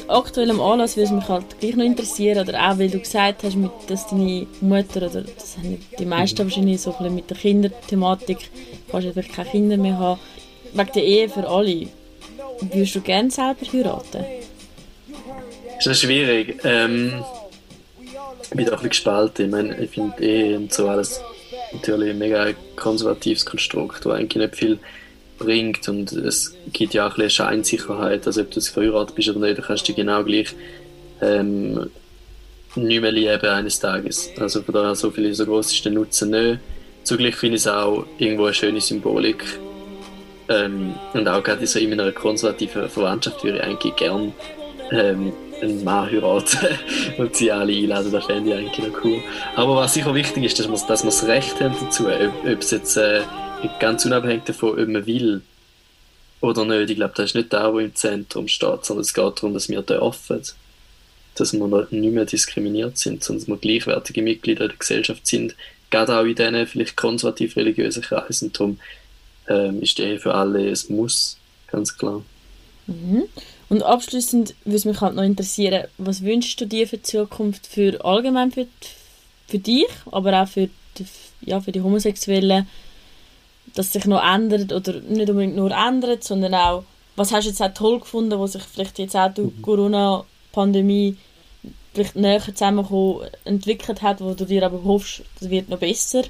Aktuellem 0.08 0.60
Anlass 0.60 0.96
würde 0.96 1.06
es 1.06 1.12
mich 1.12 1.28
halt 1.28 1.60
gleich 1.60 1.76
noch 1.76 1.84
interessieren, 1.84 2.48
oder 2.48 2.70
auch 2.70 2.78
weil 2.78 2.90
du 2.90 2.98
gesagt 2.98 3.42
hast, 3.42 3.56
dass 3.86 4.06
deine 4.08 4.46
Mutter, 4.60 5.08
oder 5.08 5.22
das 5.22 5.56
haben 5.58 5.78
die 5.98 6.04
meisten 6.06 6.38
wahrscheinlich 6.38 6.80
so 6.80 6.92
ein 6.92 6.98
bisschen 6.98 7.14
mit 7.14 7.30
der 7.30 7.36
Kinderthematik, 7.36 8.38
kannst 8.90 9.06
du 9.06 9.12
vielleicht 9.12 9.34
keine 9.34 9.50
Kinder 9.50 9.76
mehr 9.76 9.98
haben, 9.98 10.20
wegen 10.72 10.92
der 10.94 11.04
Ehe 11.04 11.28
für 11.28 11.48
alle. 11.48 11.88
Würdest 12.60 12.94
du 12.94 13.00
gerne 13.00 13.30
selber 13.30 13.66
heiraten? 13.72 14.24
Das 15.76 15.86
ist 15.86 16.00
schwierig. 16.00 16.60
Ähm, 16.64 17.24
ich 18.42 18.50
bin 18.50 18.66
da 18.66 18.72
ein 18.72 18.76
bisschen 18.76 18.90
gespalten. 18.90 19.46
Ich, 19.46 19.50
meine, 19.50 19.78
ich 19.78 19.90
finde 19.90 20.24
Ehe 20.24 20.56
und 20.56 20.72
so 20.72 20.88
alles 20.88 21.20
natürlich 21.72 22.10
ein 22.10 22.18
mega 22.18 22.52
konservatives 22.76 23.44
Konstrukt, 23.44 24.04
das 24.04 24.12
eigentlich 24.12 24.42
nicht 24.42 24.56
viel 24.56 24.78
bringt 25.44 25.88
und 25.88 26.12
es 26.12 26.54
gibt 26.72 26.94
ja 26.94 27.06
auch 27.06 27.11
ein 27.11 27.16
bisschen 27.16 27.46
Scheinsicherheit, 27.46 28.26
also 28.26 28.42
ob 28.42 28.50
du 28.50 28.61
verheiratet 28.61 29.14
bist 29.14 29.28
oder 29.28 29.40
nicht, 29.40 29.58
dann 29.58 29.64
kannst 29.64 29.88
du 29.88 29.94
genau 29.94 30.22
gleich 30.25 30.54
ähm, 31.20 31.90
nicht 32.75 33.00
mehr 33.00 33.12
lieben 33.12 33.46
eines 33.46 33.78
Tages. 33.80 34.30
Also 34.38 34.62
von 34.62 34.75
daher 34.75 34.94
so 34.94 35.11
viel 35.11 35.32
so 35.34 35.44
groß 35.44 35.72
ist 35.72 35.84
der 35.84 35.92
Nutzen 35.92 36.30
nicht. 36.30 36.61
Zugleich 37.04 37.34
finde 37.34 37.56
ich 37.56 37.62
es 37.62 37.68
auch 37.68 38.06
irgendwo 38.18 38.44
eine 38.44 38.54
schöne 38.54 38.80
Symbolik 38.80 39.45
ähm, 40.49 40.95
und 41.14 41.28
auch 41.28 41.43
gerade 41.43 41.67
so 41.67 41.78
in 41.78 41.93
einer 41.93 42.12
konservativen 42.12 42.88
Verwandtschaft 42.88 43.43
würde 43.45 43.58
ich 43.58 43.64
eigentlich 43.64 43.97
gern 43.97 44.32
ähm, 44.90 45.32
einen 45.60 45.84
Mann 45.84 46.10
heiraten 46.10 46.78
und 47.19 47.36
sie 47.36 47.50
alle 47.50 47.73
einladen, 47.73 48.12
das 48.12 48.25
fände 48.26 48.50
ich 48.50 48.56
eigentlich 48.56 48.86
noch 48.86 49.04
cool. 49.04 49.21
Aber 49.56 49.76
was 49.76 49.95
sicher 49.95 50.14
wichtig 50.14 50.45
ist, 50.45 50.58
dass 50.58 50.69
wir, 50.69 50.86
dass 50.86 51.02
wir 51.02 51.10
das 51.10 51.26
Recht 51.26 51.60
haben 51.60 51.75
dazu, 51.80 52.08
ob, 52.08 52.52
ob 52.52 52.60
es 52.60 52.71
jetzt 52.71 52.97
äh, 52.97 53.23
ganz 53.78 54.04
unabhängig 54.04 54.44
davon, 54.44 54.78
ob 54.78 54.88
man 54.88 55.06
will 55.06 55.42
oder 56.40 56.64
nicht. 56.64 56.90
Ich 56.90 56.96
glaube, 56.96 57.14
das 57.16 57.26
ist 57.26 57.34
nicht 57.34 57.52
der, 57.52 57.70
der 57.70 57.80
im 57.80 57.94
Zentrum 57.94 58.48
steht, 58.48 58.84
sondern 58.84 59.02
es 59.02 59.14
geht 59.14 59.36
darum, 59.36 59.54
dass 59.54 59.68
wir 59.68 59.82
dürfen, 59.82 60.42
dass 61.34 61.52
wir 61.52 61.86
nicht 61.90 62.14
mehr 62.14 62.25
diskriminiert 62.25 62.98
sind, 62.98 63.25
sondern 63.25 63.40
dass 63.40 63.48
wir 63.48 63.56
gleichwertige 63.58 64.22
Mitglieder 64.22 64.68
der 64.68 64.76
Gesellschaft 64.76 65.26
sind, 65.26 65.54
gerade 65.90 66.18
auch 66.18 66.25
in 66.25 66.34
diesen 66.34 66.66
vielleicht 66.66 66.96
konservativ-religiösen 66.96 68.02
Kreisen. 68.02 68.52
Darum 68.52 68.78
ähm, 69.48 69.80
ist 69.82 69.98
die 69.98 70.02
Ehe 70.02 70.18
für 70.18 70.34
alle 70.34 70.60
ein 70.60 70.96
Muss, 70.96 71.38
ganz 71.68 71.96
klar. 71.96 72.22
Mhm. 72.86 73.25
Und 73.68 73.82
abschließend 73.82 74.54
würde 74.64 74.88
mich 74.88 75.00
halt 75.00 75.14
noch 75.14 75.22
interessieren, 75.22 75.84
was 75.96 76.22
wünschst 76.22 76.60
du 76.60 76.66
dir 76.66 76.86
für 76.86 76.98
die 76.98 77.04
Zukunft, 77.04 77.66
für 77.66 78.04
allgemein 78.04 78.50
für, 78.50 78.66
für 79.48 79.58
dich, 79.58 79.88
aber 80.10 80.42
auch 80.42 80.48
für 80.48 80.68
die, 80.98 81.06
ja, 81.42 81.60
für 81.60 81.72
die 81.72 81.80
Homosexuellen, 81.80 82.66
dass 83.75 83.93
sich 83.93 84.04
noch 84.04 84.23
ändert 84.23 84.73
oder 84.73 85.00
nicht 85.00 85.30
unbedingt 85.30 85.56
nur 85.56 85.71
ändert, 85.71 86.25
sondern 86.25 86.54
auch, 86.54 86.85
was 87.17 87.32
hast 87.32 87.45
du 87.45 87.50
jetzt 87.50 87.63
auch 87.63 87.75
toll 87.75 88.00
gefunden, 88.00 88.39
was 88.39 88.52
sich 88.52 88.63
vielleicht 88.63 88.99
jetzt 88.99 89.17
auch 89.17 89.32
durch 89.32 89.50
die 89.50 89.58
mhm. 89.58 89.63
Corona-Pandemie 89.63 91.17
vielleicht 91.95 92.17
näher 92.17 92.41
zusammenkommen 92.41 93.28
entwickelt 93.45 94.02
hat, 94.02 94.21
wo 94.21 94.35
du 94.35 94.45
dir 94.45 94.65
aber 94.65 94.82
hoffst, 94.85 95.23
das 95.39 95.50
wird 95.50 95.69
noch 95.69 95.78
besser? 95.78 96.25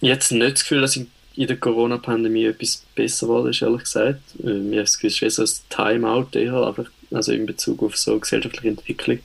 Jetzt 0.00 0.30
nicht 0.30 0.52
das 0.52 0.60
Gefühl, 0.62 0.80
dass 0.80 0.96
in 0.96 1.46
der 1.46 1.56
Corona-Pandemie 1.56 2.46
etwas 2.46 2.84
besser 2.94 3.28
wurde, 3.28 3.50
ist 3.50 3.62
ehrlich 3.62 3.82
gesagt. 3.82 4.20
Mir 4.42 4.82
ist 4.82 5.04
es 5.04 5.36
so 5.36 5.42
ein 5.42 5.48
Timeout 5.68 6.28
eher, 6.32 6.66
einfach, 6.66 6.86
also 7.12 7.32
in 7.32 7.46
Bezug 7.46 7.82
auf 7.82 7.96
so 7.96 8.18
gesellschaftliche 8.18 8.68
Entwicklung, 8.68 9.18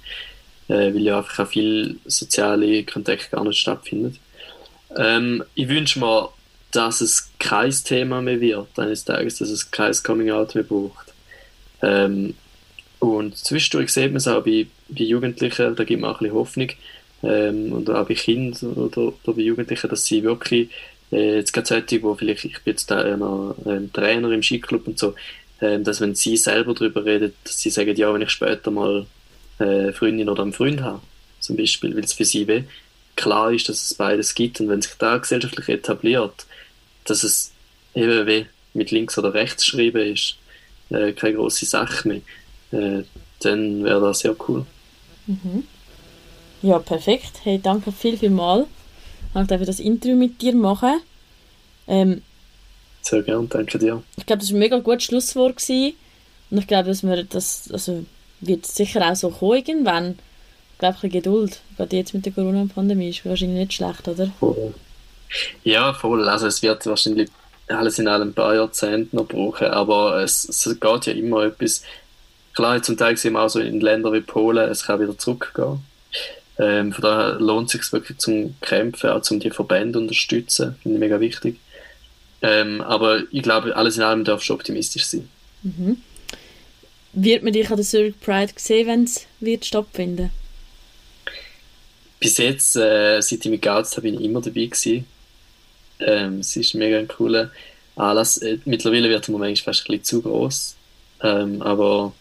äh, 0.68 0.94
weil 0.94 1.02
ja 1.02 1.18
einfach 1.18 1.46
auch 1.46 1.50
viel 1.50 1.98
soziale 2.06 2.84
Kontakt 2.84 3.32
gar 3.32 3.44
nicht 3.44 3.60
stattfindet. 3.60 4.16
Ähm, 4.98 5.44
ich 5.56 5.68
wünsche 5.68 6.00
mir, 6.00 6.30
dass 6.72 7.02
es 7.02 7.30
kein 7.40 7.72
Thema 7.72 8.22
mehr 8.22 8.42
wird 8.42 8.80
eines 8.80 9.06
Tages, 9.06 9.38
dass 9.38 9.50
es 9.50 9.70
kein 9.70 9.94
Coming-out 9.94 10.56
mehr 10.56 10.64
braucht. 10.64 11.14
Ähm, 11.82 12.36
und 13.00 13.38
zwischendurch 13.38 13.92
sieht 13.92 14.08
man 14.08 14.18
es 14.18 14.28
auch 14.28 14.44
bei, 14.44 14.68
bei 14.88 15.04
Jugendlichen, 15.04 15.76
da 15.76 15.84
gibt 15.84 16.02
man 16.02 16.12
auch 16.12 16.22
ein 16.22 16.24
bisschen 16.24 16.38
Hoffnung, 16.38 16.70
ähm, 17.24 17.72
und 17.72 17.90
auch 17.90 18.08
bei 18.08 18.14
Kindern 18.14 18.74
oder, 18.74 19.08
oder 19.08 19.34
bei 19.34 19.42
Jugendlichen, 19.42 19.90
dass 19.90 20.06
sie 20.06 20.24
wirklich, 20.24 20.70
äh, 21.12 21.38
jetzt 21.38 21.52
gerade 21.54 21.68
solche, 21.68 22.02
wo 22.02 22.16
vielleicht, 22.16 22.46
ich 22.46 22.62
bin 22.62 22.74
jetzt 22.74 22.90
da 22.90 23.02
einer, 23.02 23.56
ähm, 23.66 23.92
Trainer 23.94 24.32
im 24.32 24.44
Skiclub 24.44 24.88
und 24.88 25.00
so, 25.00 25.16
ähm, 25.62 25.84
dass 25.84 26.02
wenn 26.02 26.16
sie 26.16 26.38
selber 26.38 26.74
darüber 26.74 27.06
reden, 27.06 27.34
dass 27.44 27.60
sie 27.60 27.70
sagen, 27.70 27.96
ja, 27.96 28.14
wenn 28.14 28.22
ich 28.22 28.30
später 28.30 28.72
mal 28.72 29.06
äh, 29.60 29.92
Freundin 29.92 30.30
oder 30.30 30.44
einen 30.44 30.54
Freund 30.54 30.82
habe, 30.82 31.02
zum 31.40 31.58
Beispiel, 31.58 31.96
weil 31.96 32.04
es 32.04 32.14
für 32.14 32.26
sie 32.26 32.48
weh, 32.48 32.64
klar 33.16 33.52
ist, 33.52 33.70
dass 33.70 33.82
es 33.82 33.94
beides 33.94 34.36
gibt 34.36 34.60
und 34.60 34.70
wenn 34.70 34.82
sich 34.82 34.94
da 34.98 35.18
gesellschaftlich 35.18 35.70
etabliert, 35.70 36.46
dass 37.06 37.24
es 37.24 37.52
eben 37.94 38.28
wie 38.28 38.46
mit 38.74 38.92
links 38.92 39.18
oder 39.18 39.34
rechts 39.34 39.64
geschrieben 39.64 40.14
ist, 40.14 40.38
äh, 40.90 41.12
keine 41.14 41.36
große 41.36 41.66
Sache 41.66 42.08
mehr, 42.08 42.22
äh, 42.72 43.04
dann 43.42 43.84
wäre 43.84 44.02
das 44.02 44.20
sehr 44.20 44.36
cool. 44.48 44.66
Mhm. 45.28 45.64
Ja, 46.62 46.80
perfekt. 46.80 47.42
Hey, 47.44 47.60
danke 47.62 47.92
viel, 47.92 48.18
viel 48.18 48.30
mal. 48.30 48.66
Ich 49.36 49.48
darf 49.48 49.62
das 49.66 49.80
Interview 49.80 50.16
mit 50.16 50.42
dir 50.42 50.56
machen. 50.56 51.02
Ähm, 51.88 52.22
sehr 53.02 53.22
gerne, 53.24 53.48
danke 53.48 53.78
dir. 53.78 54.02
Ich 54.16 54.26
glaube, 54.26 54.40
das 54.40 54.50
war 54.50 54.58
ein 54.58 54.60
mega 54.60 54.80
gutes 54.80 55.04
Schlusswort. 55.04 55.58
Gewesen. 55.58 55.96
Und 56.50 56.60
ich 56.60 56.68
glaube, 56.68 56.88
dass 56.88 57.04
wir 57.04 57.24
das 57.24 57.70
also, 57.72 58.06
wird 58.40 58.66
sicher 58.66 59.12
auch 59.12 59.16
so 59.16 59.30
kommen 59.30 59.58
irgendwann 59.58 60.20
glaube, 60.80 60.98
ein 61.02 61.10
Geduld. 61.10 61.62
Gerade 61.78 61.96
jetzt 61.96 62.14
mit 62.14 62.26
der 62.26 62.34
Corona-Pandemie 62.34 63.10
ist 63.10 63.26
wahrscheinlich 63.26 63.60
nicht 63.60 63.74
schlecht, 63.74 64.08
oder? 64.08 64.32
Ja, 65.64 65.94
voll. 65.94 66.28
Also 66.28 66.48
es 66.48 66.62
wird 66.62 66.86
wahrscheinlich 66.86 67.30
alles 67.68 68.00
in 68.00 68.08
allem 68.08 68.30
ein 68.30 68.34
paar 68.34 68.56
Jahrzehnte 68.56 69.16
noch 69.16 69.28
brauchen, 69.28 69.68
aber 69.68 70.22
es, 70.22 70.48
es 70.48 70.64
geht 70.80 71.06
ja 71.06 71.14
immer 71.14 71.44
etwas. 71.44 71.84
Klar, 72.54 72.82
zum 72.84 72.98
Teil 72.98 73.18
sehen 73.18 73.34
wir 73.34 73.42
auch 73.42 73.50
so 73.50 73.60
in 73.60 73.82
Ländern 73.82 74.14
wie 74.14 74.22
Polen, 74.22 74.70
es 74.70 74.86
kann 74.86 75.02
wieder 75.02 75.18
zurückgehen. 75.18 75.80
Ähm, 76.60 76.94
von 76.94 77.02
daher 77.02 77.40
lohnt 77.40 77.74
es 77.74 77.82
sich 77.82 77.94
wirklich 77.94 78.20
zum 78.20 78.56
Kämpfen, 78.62 79.10
auch 79.10 79.22
zum 79.22 79.40
die 79.40 79.50
Verbände 79.50 79.98
unterstützen, 79.98 80.76
finde 80.84 80.98
ich 80.98 81.00
mega 81.00 81.20
wichtig. 81.20 81.58
Ähm, 82.44 82.82
aber 82.82 83.24
ich 83.32 83.42
glaube, 83.42 83.76
alles 83.76 83.98
in 83.98 84.04
allem 84.04 84.24
darfst 84.24 84.50
du 84.50 84.54
optimistisch 84.54 85.06
sein. 85.06 85.30
Mhm. 85.64 85.98
Wird 87.14 87.44
man 87.44 87.54
dich 87.54 87.70
an 87.70 87.78
der 87.78 87.86
Zurich 87.86 88.20
Pride 88.20 88.54
sehen, 88.56 88.88
wenn 88.88 89.04
es 89.06 89.68
stattfinden 89.68 90.18
wird? 90.18 90.43
Bis 92.24 92.38
jetzt, 92.38 92.78
äh, 92.78 93.20
seit 93.20 93.44
ich 93.44 93.52
mit 93.52 93.62
Gauzt 93.62 93.98
habe, 93.98 94.04
bin 94.04 94.16
ich 94.16 94.22
immer 94.22 94.40
dabei 94.40 94.66
gewesen. 94.66 95.06
Ähm, 96.00 96.40
es 96.40 96.56
ist 96.56 96.74
mega 96.74 96.98
ein 96.98 97.08
cooler 97.10 97.52
Anlass. 97.98 98.38
Äh, 98.38 98.60
mittlerweile 98.64 99.10
wird 99.10 99.28
er 99.28 99.32
mir 99.34 99.40
manchmal 99.40 99.74
fast 99.74 99.82
ein 99.90 100.00
bisschen 100.00 100.22
zu 100.22 100.22
groß. 100.22 100.76
Ähm, 101.22 101.62
aber 101.62 102.14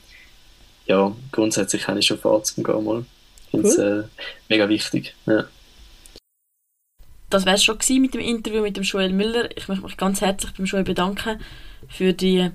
ja, 0.87 1.15
grundsätzlich 1.31 1.87
habe 1.87 2.01
ich 2.01 2.07
schon 2.07 2.19
Fahrt 2.19 2.47
zum 2.47 2.65
Gehen 2.65 2.85
mal. 2.85 3.05
Ich 3.45 3.51
finde 3.53 3.69
es 3.69 3.79
cool. 3.79 4.09
äh, 4.11 4.25
mega 4.49 4.69
wichtig. 4.69 5.15
Ja. 5.27 5.45
Das 7.31 7.47
wäre 7.47 7.55
es 7.55 7.62
schon 7.62 7.79
mit 8.01 8.12
dem 8.12 8.21
Interview 8.21 8.61
mit 8.61 8.77
dem 8.77 8.83
Joel 8.83 9.12
Müller. 9.12 9.57
Ich 9.57 9.69
möchte 9.69 9.85
mich 9.85 9.97
ganz 9.97 10.21
herzlich 10.21 10.53
beim 10.53 10.67
Joel 10.67 10.83
bedanken 10.83 11.41
für, 11.88 12.12
die 12.12 12.51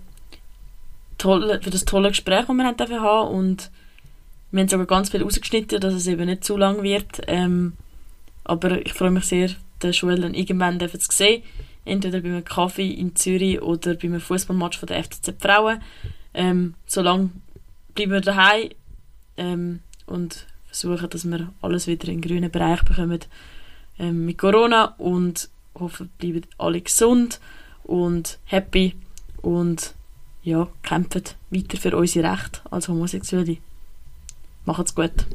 tolle, 1.17 1.62
für 1.62 1.69
das 1.69 1.86
tolle 1.86 2.10
Gespräch, 2.10 2.45
das 2.45 2.55
wir 2.55 2.65
haben 2.65 3.01
haben 3.01 3.36
und 3.36 3.71
wir 4.51 4.62
haben 4.62 4.69
sogar 4.69 4.86
ganz 4.86 5.10
viel 5.10 5.23
rausgeschnitten, 5.23 5.79
dass 5.79 5.93
es 5.93 6.07
eben 6.07 6.25
nicht 6.25 6.43
zu 6.43 6.57
lang 6.57 6.83
wird. 6.83 7.21
Ähm, 7.27 7.73
aber 8.43 8.86
ich 8.86 8.93
freue 8.93 9.12
mich 9.12 9.25
sehr, 9.25 9.49
den 9.83 9.91
Joel 9.91 10.21
dann 10.21 10.33
irgendwann 10.33 10.79
zu 10.79 11.12
sehen. 11.12 11.43
Entweder 11.86 12.21
bei 12.21 12.29
einem 12.29 12.45
Kaffee 12.45 12.91
in 12.91 13.15
Zürich 13.15 13.62
oder 13.62 13.95
bei 13.95 14.07
einem 14.07 14.19
Fußballmatch 14.19 14.81
der 14.81 15.03
FCZ 15.03 15.33
Frauen. 15.39 15.81
Ähm, 16.33 16.75
solange 16.86 17.31
bleiben 17.93 18.12
wir 18.12 18.21
daheim 18.21 18.69
ähm, 19.38 19.79
und 20.05 20.45
versuchen, 20.65 21.10
dass 21.10 21.25
wir 21.25 21.51
alles 21.62 21.88
wieder 21.88 22.07
in 22.10 22.21
den 22.21 22.29
grünen 22.29 22.51
Bereich 22.51 22.83
bekommen 22.83 23.19
ähm, 23.99 24.25
mit 24.25 24.38
Corona 24.38 24.95
und 24.97 25.49
hoffen, 25.75 26.10
bleiben 26.17 26.43
alle 26.57 26.81
gesund 26.81 27.39
und 27.83 28.39
happy 28.45 28.95
und 29.41 29.93
ja, 30.43 30.67
kämpfen 30.83 31.23
weiter 31.49 31.77
für 31.77 31.95
unsere 31.97 32.31
Rechte 32.31 32.62
als 32.71 32.88
Homosexuelle. 32.88 33.57
Macht's 34.67 34.93
gut. 34.93 35.25